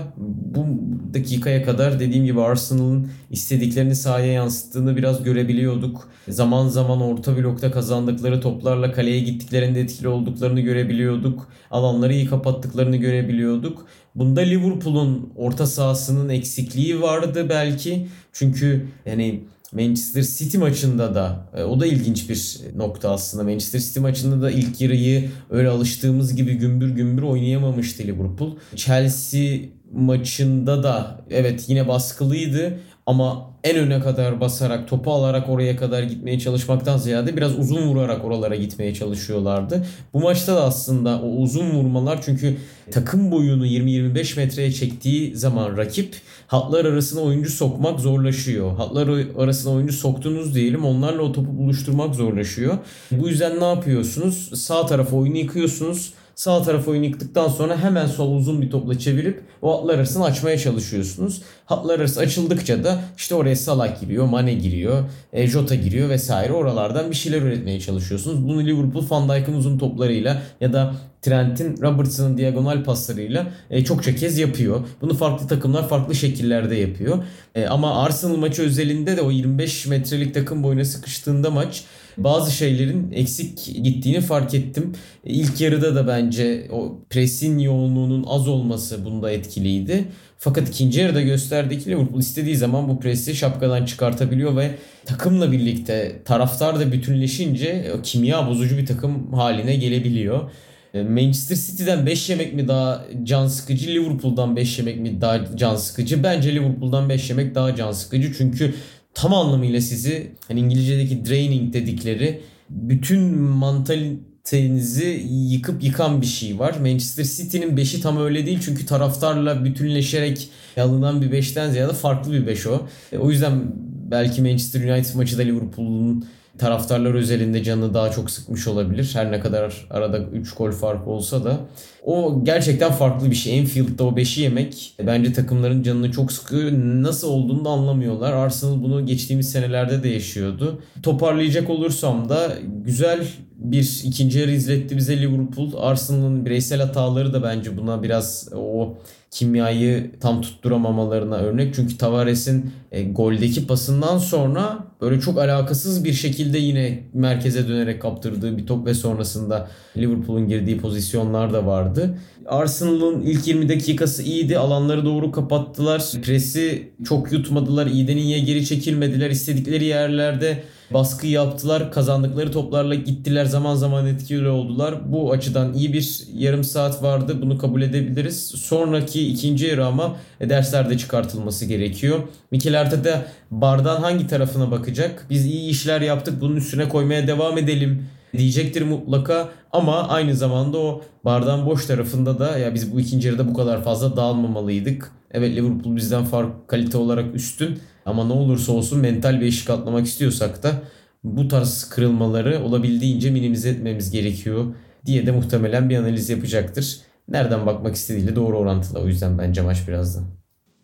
[0.55, 0.65] bu
[1.13, 6.09] dakikaya kadar dediğim gibi Arsenal'ın istediklerini sahaya yansıttığını biraz görebiliyorduk.
[6.27, 11.47] Zaman zaman orta blokta kazandıkları toplarla kaleye gittiklerinde etkili olduklarını görebiliyorduk.
[11.71, 13.85] Alanları iyi kapattıklarını görebiliyorduk.
[14.15, 18.07] Bunda Liverpool'un orta sahasının eksikliği vardı belki.
[18.33, 19.43] Çünkü yani
[19.75, 23.43] Manchester City maçında da e, o da ilginç bir nokta aslında.
[23.43, 28.55] Manchester City maçında da ilk yarıyı öyle alıştığımız gibi gümbür gümbür oynayamamıştı Liverpool.
[28.75, 29.57] Chelsea
[29.93, 36.39] maçında da evet yine baskılıydı ama en öne kadar basarak topu alarak oraya kadar gitmeye
[36.39, 39.85] çalışmaktan ziyade biraz uzun vurarak oralara gitmeye çalışıyorlardı.
[40.13, 42.57] Bu maçta da aslında o uzun vurmalar çünkü
[42.91, 46.15] takım boyunu 20-25 metreye çektiği zaman rakip
[46.47, 48.77] hatlar arasına oyuncu sokmak zorlaşıyor.
[48.77, 52.77] Hatlar arasına oyuncu soktunuz diyelim onlarla o topu buluşturmak zorlaşıyor.
[53.11, 54.61] Bu yüzden ne yapıyorsunuz?
[54.61, 59.41] Sağ tarafa oyunu yıkıyorsunuz Sağ taraf oyunu yıktıktan sonra hemen sol uzun bir topla çevirip
[59.61, 61.41] o hatlar arasını açmaya çalışıyorsunuz.
[61.65, 66.53] Hatlar arası açıldıkça da işte oraya Salah giriyor, Mane giriyor, e, Jota giriyor vesaire.
[66.53, 68.47] Oralardan bir şeyler üretmeye çalışıyorsunuz.
[68.47, 74.37] Bunu Liverpool Van Dijk'ın uzun toplarıyla ya da Trent'in Robertson'ın diagonal paslarıyla e, çokça kez
[74.37, 74.79] yapıyor.
[75.01, 77.23] Bunu farklı takımlar farklı şekillerde yapıyor.
[77.55, 81.83] E, ama Arsenal maçı özelinde de o 25 metrelik takım boyuna sıkıştığında maç
[82.17, 84.93] bazı şeylerin eksik gittiğini fark ettim.
[85.23, 90.05] İlk yarıda da bence o presin yoğunluğunun az olması bunda etkiliydi.
[90.37, 94.71] Fakat ikinci yarıda gösterdi ki Liverpool istediği zaman bu presi şapkadan çıkartabiliyor ve
[95.05, 100.49] takımla birlikte taraftar da bütünleşince kimya bozucu bir takım haline gelebiliyor.
[100.93, 106.23] Manchester City'den 5 yemek mi daha can sıkıcı, Liverpool'dan 5 yemek mi daha can sıkıcı?
[106.23, 108.33] Bence Liverpool'dan 5 yemek daha can sıkıcı.
[108.37, 108.73] Çünkü
[109.15, 116.75] tam anlamıyla sizi hani İngilizce'deki draining dedikleri bütün mantalitenizi yıkıp yıkan bir şey var.
[116.79, 122.47] Manchester City'nin 5'i tam öyle değil çünkü taraftarla bütünleşerek alınan bir 5'ten ziyade farklı bir
[122.47, 122.87] 5 o.
[123.11, 123.63] E, o yüzden
[124.11, 126.25] belki Manchester United maçı da Liverpool'un
[126.57, 129.11] taraftarlar özelinde canını daha çok sıkmış olabilir.
[129.13, 131.57] Her ne kadar arada 3 gol farkı olsa da.
[132.03, 133.59] O gerçekten farklı bir şey.
[133.59, 136.71] Enfield'da o 5'i yemek bence takımların canını çok sıkıyor.
[136.73, 138.33] Nasıl olduğunu da anlamıyorlar.
[138.33, 140.81] Arsenal bunu geçtiğimiz senelerde de yaşıyordu.
[141.03, 142.53] Toparlayacak olursam da
[142.85, 145.71] güzel bir ikinci yarı izletti bize Liverpool.
[145.77, 148.97] Arsenal'ın bireysel hataları da bence buna biraz o
[149.35, 151.75] kimyayı tam tutturamamalarına örnek.
[151.75, 158.57] Çünkü Tavares'in e, goldeki pasından sonra böyle çok alakasız bir şekilde yine merkeze dönerek kaptırdığı
[158.57, 159.67] bir top ve sonrasında
[159.97, 162.17] Liverpool'un girdiği pozisyonlar da vardı.
[162.45, 164.57] Arsenal'ın ilk 20 dakikası iyiydi.
[164.57, 166.03] Alanları doğru kapattılar.
[166.23, 167.87] Presi çok yutmadılar.
[167.87, 169.29] İyiden iyiye geri çekilmediler.
[169.29, 171.91] İstedikleri yerlerde baskı yaptılar.
[171.91, 173.45] Kazandıkları toplarla gittiler.
[173.45, 175.11] Zaman zaman etkili oldular.
[175.11, 177.41] Bu açıdan iyi bir yarım saat vardı.
[177.41, 178.45] Bunu kabul edebiliriz.
[178.47, 182.19] Sonraki ikinci yarı ama derslerde çıkartılması gerekiyor.
[182.51, 185.25] Mikel Arteta bardan hangi tarafına bakacak?
[185.29, 186.41] Biz iyi işler yaptık.
[186.41, 192.57] Bunun üstüne koymaya devam edelim diyecektir mutlaka ama aynı zamanda o bardağın boş tarafında da
[192.57, 195.11] ya biz bu ikinci yarıda bu kadar fazla dağılmamalıydık.
[195.31, 200.05] Evet Liverpool bizden fark kalite olarak üstün ama ne olursa olsun mental bir eşik atlamak
[200.05, 200.81] istiyorsak da
[201.23, 204.65] bu tarz kırılmaları olabildiğince minimize etmemiz gerekiyor
[205.05, 206.99] diye de muhtemelen bir analiz yapacaktır.
[207.27, 210.23] Nereden bakmak istediğiyle doğru orantılı o yüzden bence maç birazdan.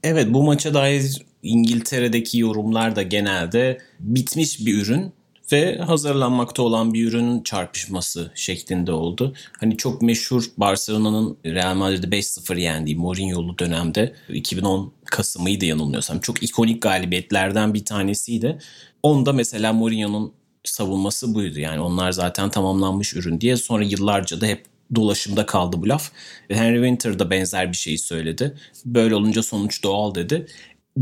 [0.04, 5.14] Evet bu maça dair İngiltere'deki yorumlar da genelde bitmiş bir ürün
[5.52, 9.34] ve hazırlanmakta olan bir ürünün çarpışması şeklinde oldu.
[9.60, 16.20] Hani çok meşhur Barcelona'nın Real Madrid'i 5-0 yendiği Mourinho'lu dönemde 2010 Kasım'ıydı yanılmıyorsam.
[16.20, 18.58] Çok ikonik galibiyetlerden bir tanesiydi.
[19.04, 20.34] Onda mesela Mourinho'nun
[20.64, 21.60] savunması buydu.
[21.60, 26.12] Yani onlar zaten tamamlanmış ürün diye sonra yıllarca da hep dolaşımda kaldı bu laf.
[26.50, 28.58] Henry Winter da benzer bir şeyi söyledi.
[28.86, 30.48] Böyle olunca sonuç doğal dedi.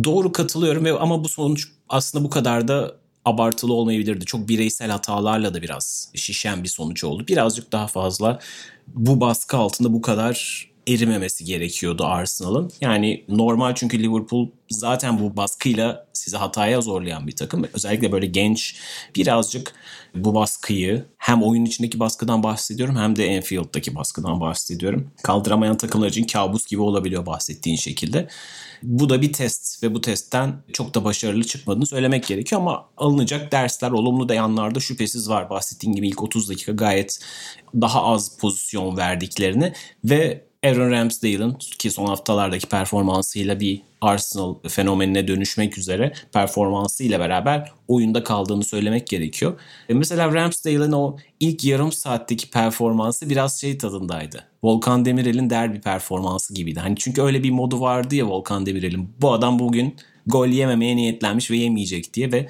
[0.03, 4.25] Doğru katılıyorum ve ama bu sonuç aslında bu kadar da abartılı olmayabilirdi.
[4.25, 7.27] Çok bireysel hatalarla da biraz şişen bir sonuç oldu.
[7.27, 8.39] Birazcık daha fazla
[8.87, 12.71] bu baskı altında bu kadar erimemesi gerekiyordu Arsenal'ın.
[12.81, 17.65] Yani normal çünkü Liverpool zaten bu baskıyla sizi hataya zorlayan bir takım.
[17.73, 18.75] Özellikle böyle genç
[19.15, 19.73] birazcık
[20.15, 25.11] bu baskıyı hem oyun içindeki baskıdan bahsediyorum hem de Enfield'daki baskıdan bahsediyorum.
[25.23, 28.27] Kaldıramayan takımlar için kabus gibi olabiliyor bahsettiğin şekilde.
[28.83, 33.51] Bu da bir test ve bu testten çok da başarılı çıkmadığını söylemek gerekiyor ama alınacak
[33.51, 35.49] dersler olumlu da yanlarda şüphesiz var.
[35.49, 37.19] Bahsettiğim gibi ilk 30 dakika gayet
[37.75, 45.77] daha az pozisyon verdiklerini ve Aaron Ramsdale'ın ki son haftalardaki performansıyla bir Arsenal fenomenine dönüşmek
[45.77, 49.59] üzere performansıyla beraber oyunda kaldığını söylemek gerekiyor.
[49.89, 54.43] E mesela Ramsdale'ın o ilk yarım saatteki performansı biraz şey tadındaydı.
[54.63, 56.79] Volkan Demirel'in derbi performansı gibiydi.
[56.79, 59.09] Hani çünkü öyle bir modu vardı ya Volkan Demirel'in.
[59.21, 59.95] Bu adam bugün
[60.27, 62.47] gol yememeye niyetlenmiş ve yemeyecek diye ve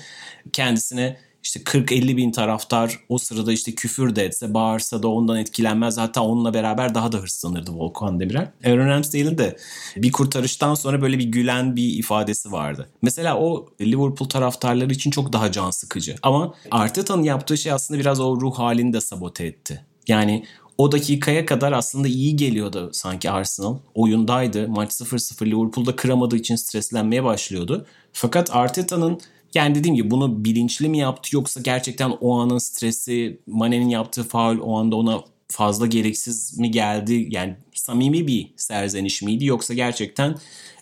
[0.53, 5.97] kendisine işte 40-50 bin taraftar o sırada işte küfür de etse bağırsa da ondan etkilenmez.
[5.97, 8.51] Hatta onunla beraber daha da hırslanırdı Volkan Demirel.
[8.65, 9.57] Aaron Ramsdale'in de
[9.97, 12.89] bir kurtarıştan sonra böyle bir gülen bir ifadesi vardı.
[13.01, 16.15] Mesela o Liverpool taraftarları için çok daha can sıkıcı.
[16.23, 19.85] Ama Arteta'nın yaptığı şey aslında biraz o ruh halini de sabote etti.
[20.07, 20.45] Yani
[20.77, 23.77] o dakikaya kadar aslında iyi geliyordu sanki Arsenal.
[23.93, 24.67] Oyundaydı.
[24.67, 27.85] Maç 0-0 Liverpool'da kıramadığı için streslenmeye başlıyordu.
[28.13, 29.19] Fakat Arteta'nın
[29.53, 34.59] yani dediğim gibi bunu bilinçli mi yaptı yoksa gerçekten o anın stresi, Mane'nin yaptığı faul
[34.59, 37.27] o anda ona fazla gereksiz mi geldi?
[37.31, 40.35] Yani samimi bir serzeniş miydi yoksa gerçekten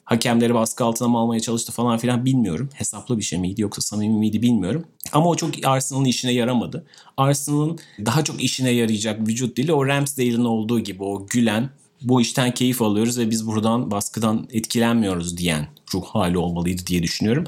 [0.04, 2.70] hakemleri baskı altına mı almaya çalıştı falan filan bilmiyorum.
[2.74, 4.86] Hesaplı bir şey miydi yoksa samimi miydi bilmiyorum.
[5.12, 6.86] Ama o çok Arsenal'ın işine yaramadı.
[7.18, 11.70] Arsenal'ın daha çok işine yarayacak vücut dili o Ramsdale'in olduğu gibi o gülen
[12.02, 17.44] bu işten keyif alıyoruz ve biz buradan baskıdan etkilenmiyoruz diyen ruh hali olmalıydı diye düşünüyorum.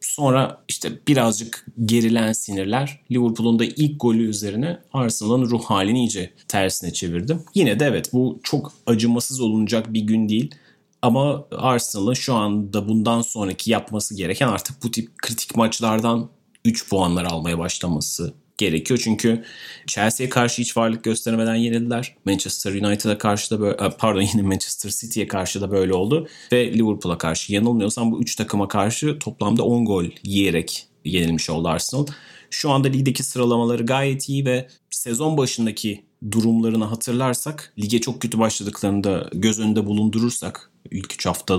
[0.00, 6.92] Sonra işte birazcık gerilen sinirler Liverpool'un da ilk golü üzerine Arsenal'ın ruh halini iyice tersine
[6.92, 7.38] çevirdi.
[7.54, 10.54] Yine de evet bu çok acımasız olunacak bir gün değil.
[11.02, 16.30] Ama Arsenal'ın şu anda bundan sonraki yapması gereken artık bu tip kritik maçlardan
[16.64, 19.00] 3 puanlar almaya başlaması gerekiyor.
[19.02, 19.44] Çünkü
[19.86, 22.14] Chelsea'ye karşı hiç varlık gösteremeden yenildiler.
[22.24, 26.28] Manchester United'a karşı da böyle pardon yine Manchester City'ye karşı da böyle oldu.
[26.52, 32.06] Ve Liverpool'a karşı yanılmıyorsam bu 3 takıma karşı toplamda 10 gol yiyerek yenilmiş oldu Arsenal.
[32.50, 39.04] Şu anda ligdeki sıralamaları gayet iyi ve sezon başındaki durumlarını hatırlarsak lige çok kötü başladıklarını
[39.04, 41.58] da göz önünde bulundurursak ilk 3 hafta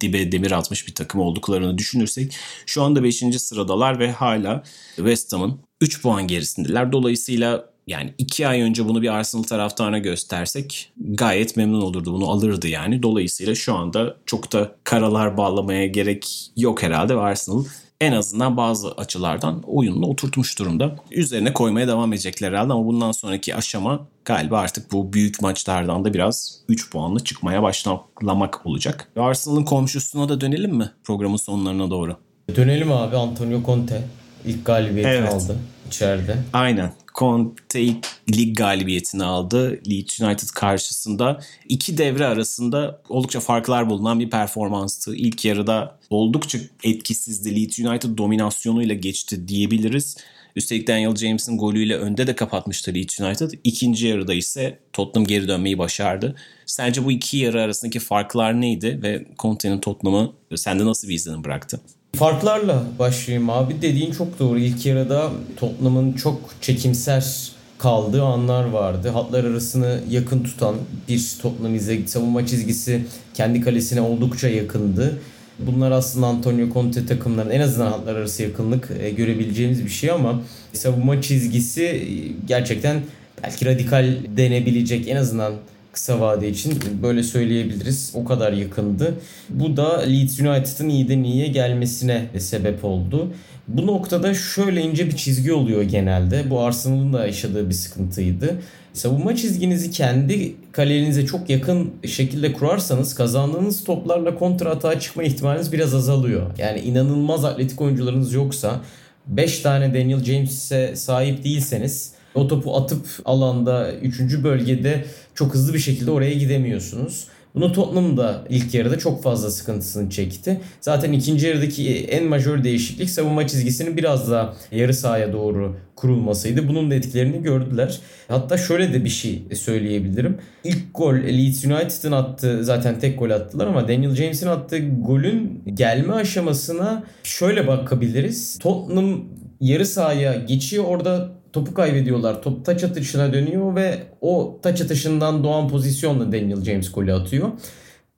[0.00, 3.16] dibe demir atmış bir takım olduklarını düşünürsek şu anda 5.
[3.38, 4.62] sıradalar ve hala
[4.96, 6.92] West Ham'ın 3 puan gerisindeler.
[6.92, 12.12] Dolayısıyla yani 2 ay önce bunu bir Arsenal taraftarına göstersek gayet memnun olurdu.
[12.12, 13.02] Bunu alırdı yani.
[13.02, 17.64] Dolayısıyla şu anda çok da karalar bağlamaya gerek yok herhalde ve Arsenal
[18.00, 20.96] en azından bazı açılardan oyununu oturtmuş durumda.
[21.10, 26.14] Üzerine koymaya devam edecekler herhalde ama bundan sonraki aşama galiba artık bu büyük maçlardan da
[26.14, 29.08] biraz 3 puanlı çıkmaya başlamak olacak.
[29.16, 32.16] Arsenal'ın komşusuna da dönelim mi programın sonlarına doğru?
[32.56, 34.02] Dönelim abi Antonio Conte
[34.46, 35.34] ilk galibiyetini evet.
[35.34, 35.56] aldı
[35.86, 36.36] içeride.
[36.52, 36.92] Aynen.
[37.16, 37.94] Conte
[38.36, 41.40] lig galibiyetini aldı Leeds United karşısında.
[41.68, 45.16] iki devre arasında oldukça farklar bulunan bir performanstı.
[45.16, 47.56] İlk yarıda oldukça etkisizdi.
[47.56, 50.16] Leeds United dominasyonuyla geçti diyebiliriz.
[50.56, 53.50] Üstelik Daniel James'in golüyle önde de kapatmıştı Leeds United.
[53.64, 56.36] İkinci yarıda ise Tottenham geri dönmeyi başardı.
[56.66, 61.80] Sence bu iki yarı arasındaki farklar neydi ve Conte'nin Tottenham'ı sende nasıl bir izlenim bıraktı?
[62.18, 63.82] Farklarla başlayayım abi.
[63.82, 64.58] Dediğin çok doğru.
[64.58, 69.08] İlk yarıda Tottenham'ın çok çekimser kaldığı anlar vardı.
[69.08, 70.74] Hatlar arasını yakın tutan
[71.08, 73.04] bir Tottenham izle savunma çizgisi
[73.34, 75.18] kendi kalesine oldukça yakındı.
[75.58, 80.42] Bunlar aslında Antonio Conte takımlarının en azından hatlar arası yakınlık e, görebileceğimiz bir şey ama
[80.72, 82.06] savunma çizgisi e,
[82.46, 83.02] gerçekten
[83.42, 85.52] belki radikal denebilecek en azından
[85.96, 88.12] kısa vade için böyle söyleyebiliriz.
[88.14, 89.14] O kadar yakındı.
[89.48, 93.32] Bu da Leeds United'ın iyiden iyiye gelmesine sebep oldu.
[93.68, 96.50] Bu noktada şöyle ince bir çizgi oluyor genelde.
[96.50, 98.60] Bu Arsenal'ın da yaşadığı bir sıkıntıydı.
[98.92, 105.94] Savunma çizginizi kendi kalenize çok yakın şekilde kurarsanız kazandığınız toplarla kontra atağa çıkma ihtimaliniz biraz
[105.94, 106.50] azalıyor.
[106.58, 108.80] Yani inanılmaz atletik oyuncularınız yoksa
[109.26, 114.20] 5 tane Daniel James'e sahip değilseniz o topu atıp alanda 3.
[114.44, 117.26] bölgede çok hızlı bir şekilde oraya gidemiyorsunuz.
[117.56, 120.60] Bunu Tottenham da ilk yarıda çok fazla sıkıntısını çekti.
[120.80, 126.68] Zaten ikinci yarıdaki en majör değişiklik savunma çizgisinin biraz daha yarı sahaya doğru kurulmasıydı.
[126.68, 128.00] Bunun da etkilerini gördüler.
[128.28, 130.38] Hatta şöyle de bir şey söyleyebilirim.
[130.64, 136.12] İlk gol Leeds United'ın attığı zaten tek gol attılar ama Daniel James'in attığı golün gelme
[136.14, 138.58] aşamasına şöyle bakabiliriz.
[138.58, 139.24] Tottenham
[139.60, 140.84] yarı sahaya geçiyor.
[140.84, 142.42] Orada topu kaybediyorlar.
[142.42, 147.48] Top taç atışına dönüyor ve o taç atışından doğan pozisyonla Daniel James golü atıyor.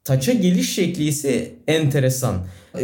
[0.04, 2.34] Taça geliş şekli ise enteresan.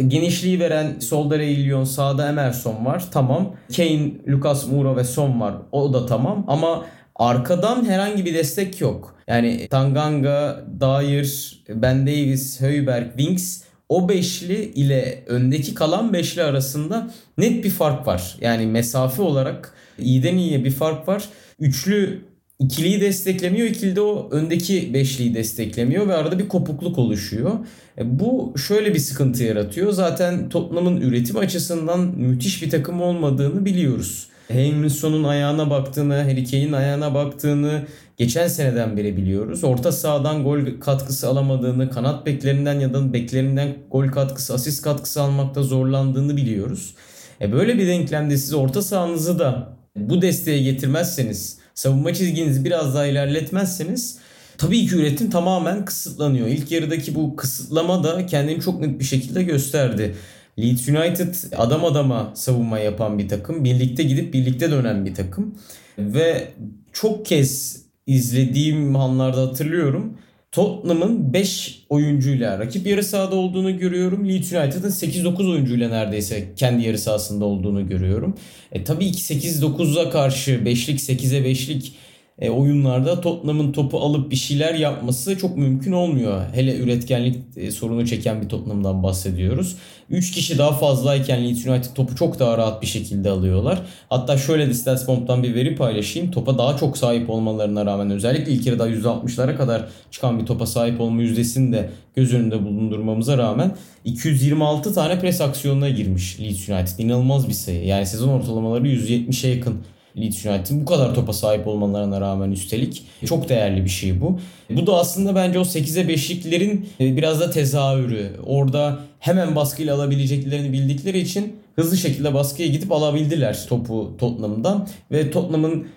[0.07, 3.05] Genişliği veren solda Reillion, sağda Emerson var.
[3.11, 3.55] Tamam.
[3.75, 5.55] Kane, Lucas Moura ve Son var.
[5.71, 6.45] O da tamam.
[6.47, 6.85] Ama
[7.15, 9.15] arkadan herhangi bir destek yok.
[9.27, 17.63] Yani Tanganga, Dyer, Ben Davis, Höyberg, Winks o beşli ile öndeki kalan beşli arasında net
[17.63, 18.37] bir fark var.
[18.41, 21.29] Yani mesafe olarak iyiden iyiye bir fark var.
[21.59, 22.21] Üçlü
[22.59, 23.67] ikiliyi desteklemiyor.
[23.67, 27.51] İkili de o öndeki beşliyi desteklemiyor ve arada bir kopukluk oluşuyor.
[27.97, 29.91] E, bu şöyle bir sıkıntı yaratıyor.
[29.91, 34.27] Zaten Tottenham'ın üretim açısından müthiş bir takım olmadığını biliyoruz.
[34.47, 37.85] Haminson'un ayağına baktığını, Harry Kane'in ayağına baktığını
[38.17, 39.63] geçen seneden beri biliyoruz.
[39.63, 45.63] Orta sahadan gol katkısı alamadığını, kanat beklerinden ya da beklerinden gol katkısı, asist katkısı almakta
[45.63, 46.95] zorlandığını biliyoruz.
[47.41, 53.05] E böyle bir denklemde siz orta sahanızı da bu desteğe getirmezseniz, savunma çizginizi biraz daha
[53.05, 54.17] ilerletmezseniz
[54.57, 56.47] tabii ki üretim tamamen kısıtlanıyor.
[56.47, 60.15] İlk yarıdaki bu kısıtlama da kendini çok net bir şekilde gösterdi.
[60.59, 63.63] Leeds United adam adama savunma yapan bir takım.
[63.63, 65.55] Birlikte gidip birlikte dönen bir takım.
[65.97, 66.47] Ve
[66.93, 70.17] çok kez izlediğim anlarda hatırlıyorum.
[70.55, 74.29] Tottenham'ın 5 oyuncuyla rakip yarı sahada olduğunu görüyorum.
[74.29, 78.35] Leeds United'ın 8-9 oyuncuyla neredeyse kendi yarı sahasında olduğunu görüyorum.
[78.71, 81.93] E, tabii ki 8-9'a karşı 5'lik 8'e 5'lik
[82.39, 86.41] e, oyunlarda Tottenham'ın topu alıp bir şeyler yapması çok mümkün olmuyor.
[86.53, 89.75] Hele üretkenlik e, sorunu çeken bir Tottenham'dan bahsediyoruz.
[90.09, 93.81] 3 kişi daha fazlayken Leeds United topu çok daha rahat bir şekilde alıyorlar.
[94.09, 96.31] Hatta şöyle de StatsBomb'dan bir veri paylaşayım.
[96.31, 101.01] Topa daha çok sahip olmalarına rağmen özellikle ilk yarıda %60'lara kadar çıkan bir topa sahip
[101.01, 103.75] olma yüzdesini de göz önünde bulundurmamıza rağmen
[104.05, 106.99] 226 tane pres aksiyonuna girmiş Leeds United.
[106.99, 107.85] İnanılmaz bir sayı.
[107.85, 109.81] Yani sezon ortalamaları 170'e yakın
[110.17, 114.39] Leeds United'ın bu kadar topa sahip olmalarına rağmen üstelik çok değerli bir şey bu.
[114.69, 118.31] Bu da aslında bence o 8'e 5'liklerin e, biraz da tezahürü.
[118.45, 125.87] Orada hemen baskıyla alabileceklerini bildikleri için hızlı şekilde baskıya gidip alabildiler topu Tottenham'dan ve Tottenham'ın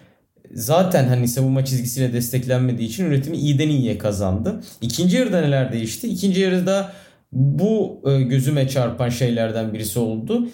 [0.53, 4.61] zaten hani savunma çizgisiyle desteklenmediği için üretimi iyiden iyiye kazandı.
[4.81, 6.09] İkinci yarıda neler değişti?
[6.09, 6.93] İkinci yarıda
[7.33, 10.49] bu e, gözüme çarpan şeylerden birisi oldu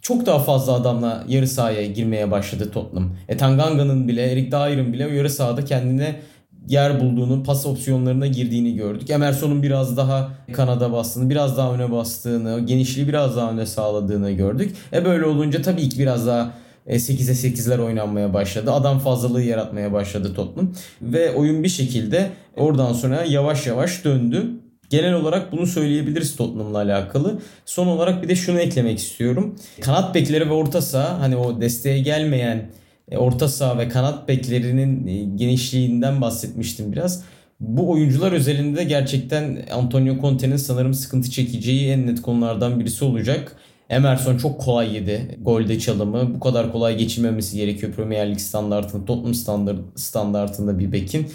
[0.00, 3.10] çok daha fazla adamla yarı sahaya girmeye başladı Tottenham.
[3.28, 6.20] E Tanganga'nın bile, Eric Dyer'ın bile yarı sahada kendine
[6.68, 9.10] yer bulduğunu, pas opsiyonlarına girdiğini gördük.
[9.10, 14.76] Emerson'un biraz daha kanada bastığını, biraz daha öne bastığını, genişliği biraz daha öne sağladığını gördük.
[14.92, 16.54] E böyle olunca tabii ki biraz daha
[16.86, 18.72] 8'e 8'ler oynanmaya başladı.
[18.72, 20.72] Adam fazlalığı yaratmaya başladı Tottenham.
[21.02, 24.50] Ve oyun bir şekilde oradan sonra yavaş yavaş döndü.
[24.94, 27.38] Genel olarak bunu söyleyebiliriz Tottenham'la alakalı.
[27.66, 29.56] Son olarak bir de şunu eklemek istiyorum.
[29.80, 32.70] Kanat bekleri ve orta saha hani o desteğe gelmeyen
[33.10, 37.24] e, orta saha ve kanat beklerinin e, genişliğinden bahsetmiştim biraz.
[37.60, 43.56] Bu oyuncular özelinde de gerçekten Antonio Conte'nin sanırım sıkıntı çekeceği en net konulardan birisi olacak.
[43.90, 46.34] Emerson çok kolay yedi golde çalımı.
[46.34, 51.26] Bu kadar kolay geçilmemesi gerekiyor Premier Lig standartında, Tottenham standart, standartında bir bekin.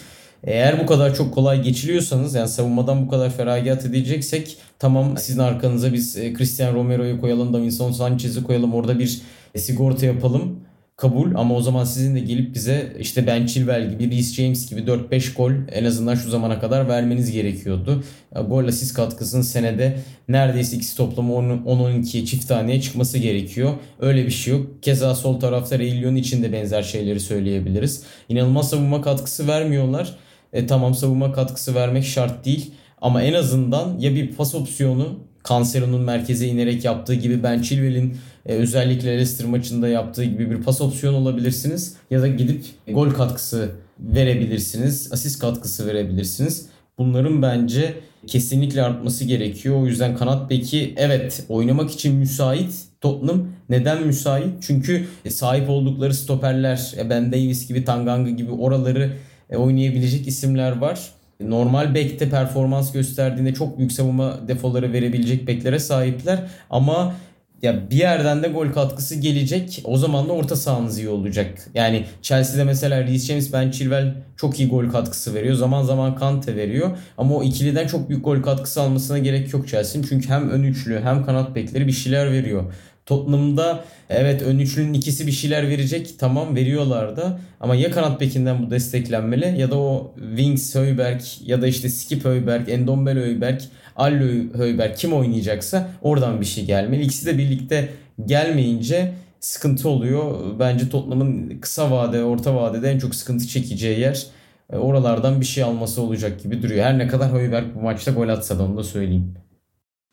[0.43, 5.93] Eğer bu kadar çok kolay geçiliyorsanız yani savunmadan bu kadar feragat edeceksek tamam sizin arkanıza
[5.93, 9.21] biz e, Cristiano Romero'yu koyalım, Davinson Sanchez'i koyalım orada bir
[9.55, 10.59] sigorta yapalım
[10.99, 14.81] kabul ama o zaman sizin de gelip bize işte Ben Chilwell gibi, Reece James gibi
[14.81, 18.03] 4-5 gol en azından şu zamana kadar vermeniz gerekiyordu.
[18.47, 23.73] Gol asist katkısının senede neredeyse ikisi toplamı 10-12'ye çift taneye çıkması gerekiyor.
[23.99, 24.83] Öyle bir şey yok.
[24.83, 28.03] Keza sol tarafta Reilyon için de benzer şeyleri söyleyebiliriz.
[28.29, 30.15] İnanılmaz savunma katkısı vermiyorlar.
[30.53, 32.71] E, tamam savunma katkısı vermek şart değil.
[33.01, 35.19] Ama en azından ya bir pas opsiyonu
[35.49, 40.81] Cancelo'nun merkeze inerek yaptığı gibi Ben Chilwell'in e, özellikle Leicester maçında yaptığı gibi bir pas
[40.81, 41.95] opsiyonu olabilirsiniz.
[42.11, 45.13] Ya da gidip gol katkısı verebilirsiniz.
[45.13, 46.65] Asist katkısı verebilirsiniz.
[46.97, 47.93] Bunların bence
[48.27, 49.81] kesinlikle artması gerekiyor.
[49.81, 53.47] O yüzden kanat beki evet oynamak için müsait Tottenham.
[53.69, 54.47] Neden müsait?
[54.61, 60.99] Çünkü sahip oldukları stoperler Ben Davis gibi Tanganga gibi oraları e, oynayabilecek isimler var.
[61.41, 66.39] Normal bekte performans gösterdiğinde çok büyük savunma defoları verebilecek beklere sahipler.
[66.69, 67.13] Ama
[67.61, 69.81] ya bir yerden de gol katkısı gelecek.
[69.83, 71.67] O zaman da orta sahanız iyi olacak.
[71.73, 75.55] Yani Chelsea'de mesela Reece James, Ben Chilwell çok iyi gol katkısı veriyor.
[75.55, 76.97] Zaman zaman Kante veriyor.
[77.17, 80.07] Ama o ikiliden çok büyük gol katkısı almasına gerek yok Chelsea'nin.
[80.09, 82.73] Çünkü hem ön üçlü hem kanat bekleri bir şeyler veriyor.
[83.09, 86.19] Tottenham'da evet ön üçlünün ikisi bir şeyler verecek.
[86.19, 87.39] Tamam veriyorlar da.
[87.59, 92.25] Ama ya kanat bekinden bu desteklenmeli ya da o Wings Höyberg ya da işte Skip
[92.25, 93.61] Höyberg, Endombele Höyberg,
[93.95, 97.01] Allo Höyberg kim oynayacaksa oradan bir şey gelmeli.
[97.01, 97.89] İkisi de birlikte
[98.25, 100.59] gelmeyince sıkıntı oluyor.
[100.59, 104.27] Bence Tottenham'ın kısa vade, orta vadede en çok sıkıntı çekeceği yer
[104.73, 106.85] e, oralardan bir şey alması olacak gibi duruyor.
[106.85, 109.33] Her ne kadar Höyberg bu maçta gol atsa da onu da söyleyeyim.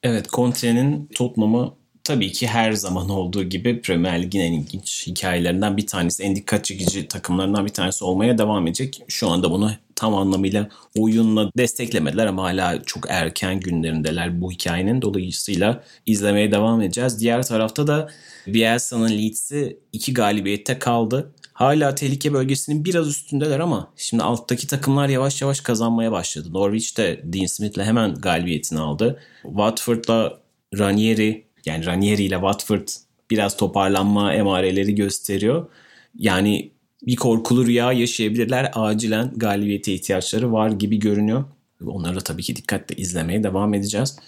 [0.03, 5.87] Evet Conte'nin Tottenham'ı tabii ki her zaman olduğu gibi Premier Lig'in en ilginç hikayelerinden bir
[5.87, 9.03] tanesi, en dikkat çekici takımlarından bir tanesi olmaya devam edecek.
[9.09, 15.03] Şu anda bunu tam anlamıyla oyunla desteklemediler ama hala çok erken günlerindeler bu hikayenin.
[15.03, 17.21] Dolayısıyla izlemeye devam edeceğiz.
[17.21, 18.09] Diğer tarafta da
[18.47, 21.33] Bielsa'nın Leeds'i iki galibiyette kaldı.
[21.53, 26.49] Hala tehlike bölgesinin biraz üstündeler ama şimdi alttaki takımlar yavaş yavaş kazanmaya başladı.
[26.53, 29.21] Norwich de Dean Smith'le hemen galibiyetini aldı.
[29.43, 30.39] Watford'la
[30.79, 32.89] Ranieri yani Ranieri ile Watford
[33.31, 35.67] biraz toparlanma emareleri gösteriyor.
[36.15, 36.71] Yani
[37.03, 38.71] bir korkulu rüya yaşayabilirler.
[38.75, 41.45] Acilen galibiyete ihtiyaçları var gibi görünüyor.
[41.87, 44.19] Onları da tabii ki dikkatle izlemeye devam edeceğiz.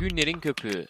[0.00, 0.86] Günlerin Köpüğü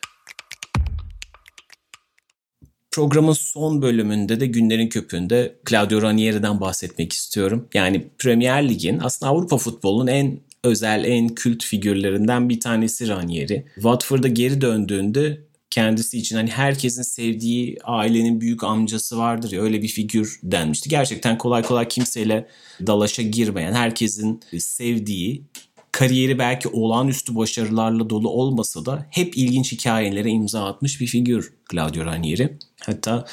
[2.90, 7.68] Programın son bölümünde de günlerin köpüğünde Claudio Ranieri'den bahsetmek istiyorum.
[7.74, 13.66] Yani Premier Lig'in aslında Avrupa futbolunun en özel, en kült figürlerinden bir tanesi Ranieri.
[13.74, 15.40] Watford'a geri döndüğünde
[15.70, 20.88] kendisi için hani herkesin sevdiği ailenin büyük amcası vardır ya öyle bir figür denmişti.
[20.88, 22.48] Gerçekten kolay kolay kimseyle
[22.86, 25.44] dalaşa girmeyen, herkesin sevdiği,
[25.92, 32.04] kariyeri belki olağanüstü başarılarla dolu olmasa da hep ilginç hikayelere imza atmış bir figür Claudio
[32.04, 32.58] Ranieri.
[32.80, 33.24] Hatta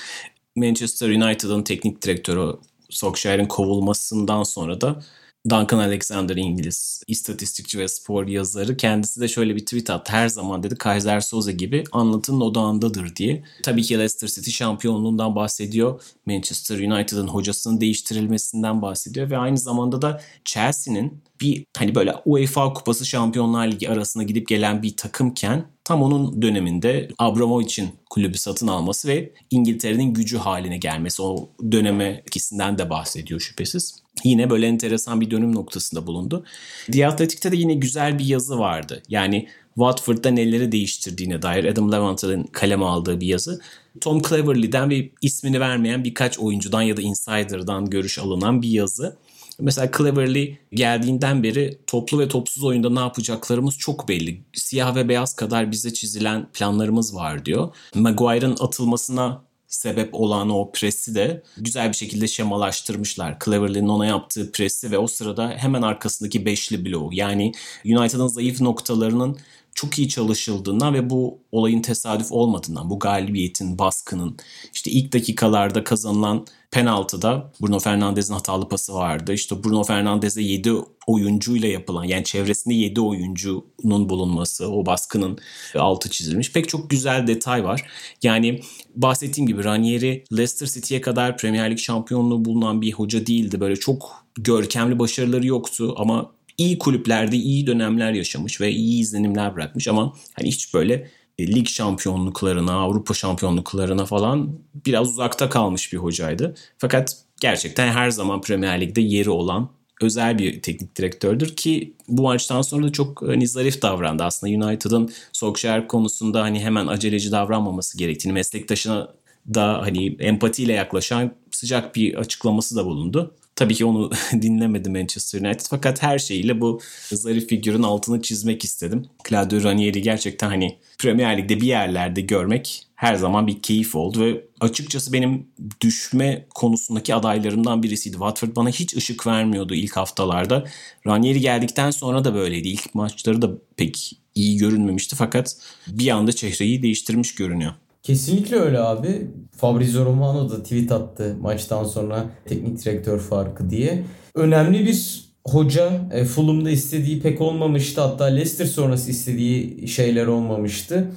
[0.55, 2.55] Manchester United'ın teknik direktörü
[2.89, 5.03] Solskjaer'in kovulmasından sonra da
[5.49, 10.11] Duncan Alexander İngiliz istatistikçi ve spor yazarı kendisi de şöyle bir tweet attı.
[10.11, 13.43] Her zaman dedi Kaiser Soze gibi anlatının odağındadır diye.
[13.63, 16.01] Tabii ki Leicester City şampiyonluğundan bahsediyor.
[16.25, 23.05] Manchester United'ın hocasının değiştirilmesinden bahsediyor ve aynı zamanda da Chelsea'nin bir hani böyle UEFA Kupası
[23.05, 29.33] Şampiyonlar Ligi arasına gidip gelen bir takımken tam onun döneminde Abramovich'in kulübü satın alması ve
[29.51, 35.55] İngiltere'nin gücü haline gelmesi o döneme ikisinden de bahsediyor şüphesiz yine böyle enteresan bir dönüm
[35.55, 36.45] noktasında bulundu.
[36.91, 39.03] The Athletic'te de yine güzel bir yazı vardı.
[39.09, 43.61] Yani Watford'da neleri değiştirdiğine dair Adam Levant'ın kaleme aldığı bir yazı.
[44.01, 49.17] Tom Cleverley'den ve ismini vermeyen birkaç oyuncudan ya da insider'dan görüş alınan bir yazı.
[49.59, 54.41] Mesela Cleverley geldiğinden beri toplu ve topsuz oyunda ne yapacaklarımız çok belli.
[54.53, 57.75] Siyah ve beyaz kadar bize çizilen planlarımız var diyor.
[57.95, 63.37] Maguire'ın atılmasına sebep olan o presi de güzel bir şekilde şemalaştırmışlar.
[63.45, 67.09] Cleverly'nin ona yaptığı presi ve o sırada hemen arkasındaki beşli bloğu.
[67.13, 67.51] Yani
[67.85, 69.37] United'ın zayıf noktalarının
[69.77, 74.37] çok iyi çalışıldığından ve bu olayın tesadüf olmadığından, bu galibiyetin, baskının
[74.73, 79.33] işte ilk dakikalarda kazanılan penaltıda Bruno Fernandes'in hatalı pası vardı.
[79.33, 80.73] İşte Bruno Fernandes'e 7
[81.07, 85.37] oyuncuyla yapılan yani çevresinde 7 oyuncunun bulunması, o baskının
[85.75, 86.51] altı çizilmiş.
[86.51, 87.85] Pek çok güzel detay var.
[88.23, 88.61] Yani
[88.95, 93.59] bahsettiğim gibi Ranieri Leicester City'ye kadar Premier Lig şampiyonluğu bulunan bir hoca değildi.
[93.59, 99.87] Böyle çok görkemli başarıları yoktu ama iyi kulüplerde iyi dönemler yaşamış ve iyi izlenimler bırakmış
[99.87, 106.55] ama hani hiç böyle e, lig şampiyonluklarına, Avrupa şampiyonluklarına falan biraz uzakta kalmış bir hocaydı.
[106.77, 109.69] Fakat gerçekten her zaman Premier Lig'de yeri olan
[110.01, 114.23] özel bir teknik direktördür ki bu maçtan sonra da çok hani zarif davrandı.
[114.23, 119.13] Aslında United'ın Solskjaer konusunda hani hemen aceleci davranmaması gerektiğini, meslektaşına
[119.53, 123.35] da hani empatiyle yaklaşan sıcak bir açıklaması da bulundu.
[123.57, 126.81] Tabii ki onu dinlemedi Manchester United fakat her şeyiyle bu
[127.11, 129.05] zarif figürün altını çizmek istedim.
[129.29, 134.45] Claudio Ranieri gerçekten hani Premier Lig'de bir yerlerde görmek her zaman bir keyif oldu ve
[134.59, 135.47] açıkçası benim
[135.81, 138.13] düşme konusundaki adaylarımdan birisiydi.
[138.13, 140.63] Watford bana hiç ışık vermiyordu ilk haftalarda.
[141.07, 142.67] Ranieri geldikten sonra da böyleydi.
[142.67, 147.73] İlk maçları da pek iyi görünmemişti fakat bir anda çehreyi değiştirmiş görünüyor.
[148.07, 149.27] Kesinlikle öyle abi.
[149.57, 154.03] Fabrizio Romano da tweet attı maçtan sonra teknik direktör farkı diye.
[154.35, 158.01] Önemli bir hoca e, Fulham'da istediği pek olmamıştı.
[158.01, 161.11] Hatta Leicester sonrası istediği şeyler olmamıştı.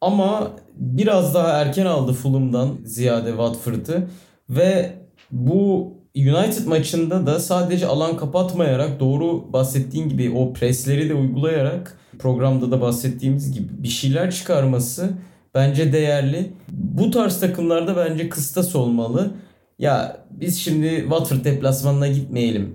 [0.00, 4.08] Ama biraz daha erken aldı Fulham'dan ziyade Watford'ı
[4.50, 4.92] ve
[5.30, 12.70] bu United maçında da sadece alan kapatmayarak doğru bahsettiğin gibi o presleri de uygulayarak programda
[12.70, 15.10] da bahsettiğimiz gibi bir şeyler çıkarması
[15.54, 16.52] bence değerli.
[16.68, 19.30] Bu tarz takımlarda bence kıstas olmalı.
[19.78, 22.74] Ya biz şimdi Watford deplasmanına gitmeyelim.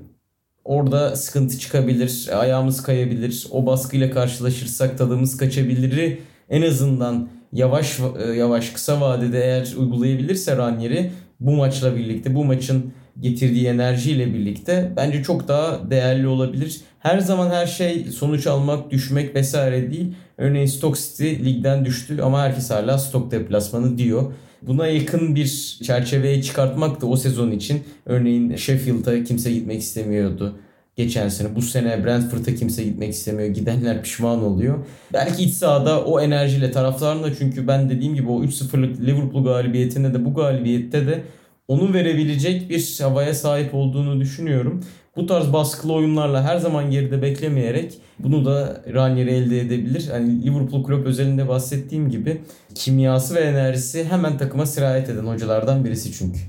[0.64, 3.48] Orada sıkıntı çıkabilir, ayağımız kayabilir.
[3.52, 6.18] O baskıyla karşılaşırsak tadımız kaçabilir.
[6.50, 8.00] En azından yavaş
[8.36, 15.24] yavaş kısa vadede eğer uygulayabilirse Ranieri bu maçla birlikte bu maçın getirdiği enerjiyle birlikte bence
[15.24, 16.82] çok daha değerli olabilir.
[17.00, 20.14] Her zaman her şey sonuç almak, düşmek vesaire değil.
[20.38, 24.34] Örneğin Stoke City ligden düştü ama herkes hala Stoke deplasmanı diyor.
[24.62, 30.60] Buna yakın bir çerçeveye çıkartmak da o sezon için örneğin Sheffield'a kimse gitmek istemiyordu
[30.96, 31.56] geçen sene.
[31.56, 33.50] Bu sene Brentford'a kimse gitmek istemiyor.
[33.50, 34.78] Gidenler pişman oluyor.
[35.14, 40.14] Belki iç sahada o enerjiyle taraftarın da çünkü ben dediğim gibi o 3-0'lık Liverpool galibiyetinde
[40.14, 41.24] de bu galibiyette de
[41.68, 44.84] onu verebilecek bir havaya sahip olduğunu düşünüyorum.
[45.16, 50.08] Bu tarz baskılı oyunlarla her zaman geride beklemeyerek bunu da Ranieri elde edebilir.
[50.12, 52.42] Hani Liverpool Klopp özelinde bahsettiğim gibi
[52.76, 56.40] kimyası ve enerjisi hemen takıma sirayet eden hocalardan birisi çünkü.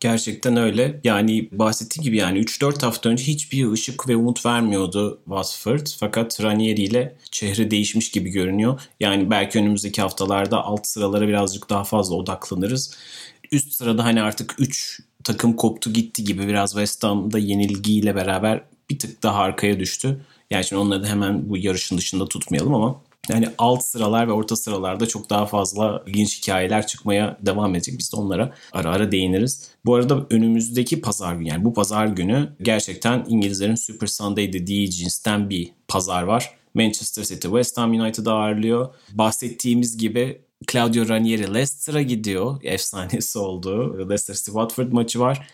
[0.00, 1.00] Gerçekten öyle.
[1.04, 5.86] Yani bahsettiğim gibi yani 3-4 hafta önce hiçbir ışık ve umut vermiyordu Watford.
[6.00, 8.80] Fakat Ranieri ile çehre değişmiş gibi görünüyor.
[9.00, 12.96] Yani belki önümüzdeki haftalarda alt sıralara birazcık daha fazla odaklanırız.
[13.54, 18.98] Üst sırada hani artık 3 takım koptu gitti gibi biraz West Ham'da yenilgiyle beraber bir
[18.98, 20.20] tık daha arkaya düştü.
[20.50, 24.56] Yani şimdi onları da hemen bu yarışın dışında tutmayalım ama yani alt sıralar ve orta
[24.56, 27.98] sıralarda çok daha fazla ilginç hikayeler çıkmaya devam edecek.
[27.98, 29.70] Biz de onlara ara ara değiniriz.
[29.84, 35.50] Bu arada önümüzdeki pazar günü yani bu pazar günü gerçekten İngilizlerin Super Sunday dediği cinsten
[35.50, 36.50] bir pazar var.
[36.74, 38.94] Manchester City West Ham United'ı ağırlıyor.
[39.12, 42.56] Bahsettiğimiz gibi Claudio Ranieri Leicester'a gidiyor.
[42.62, 43.98] Efsanesi oldu.
[43.98, 45.48] Leicester City Watford maçı var.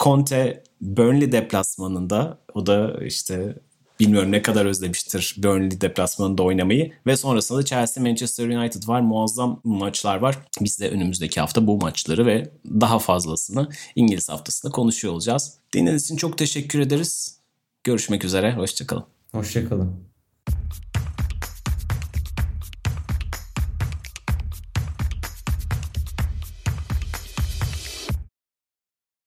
[0.00, 2.38] Conte Burnley deplasmanında.
[2.54, 3.56] O da işte
[4.00, 6.92] bilmiyorum ne kadar özlemiştir Burnley deplasmanında oynamayı.
[7.06, 9.00] Ve sonrasında da Chelsea Manchester United var.
[9.00, 10.38] Muazzam maçlar var.
[10.60, 15.54] Biz de önümüzdeki hafta bu maçları ve daha fazlasını İngiliz haftasında konuşuyor olacağız.
[15.72, 17.38] Dinlediğiniz için çok teşekkür ederiz.
[17.84, 18.54] Görüşmek üzere.
[18.54, 19.04] Hoşçakalın.
[19.32, 20.11] Hoşçakalın.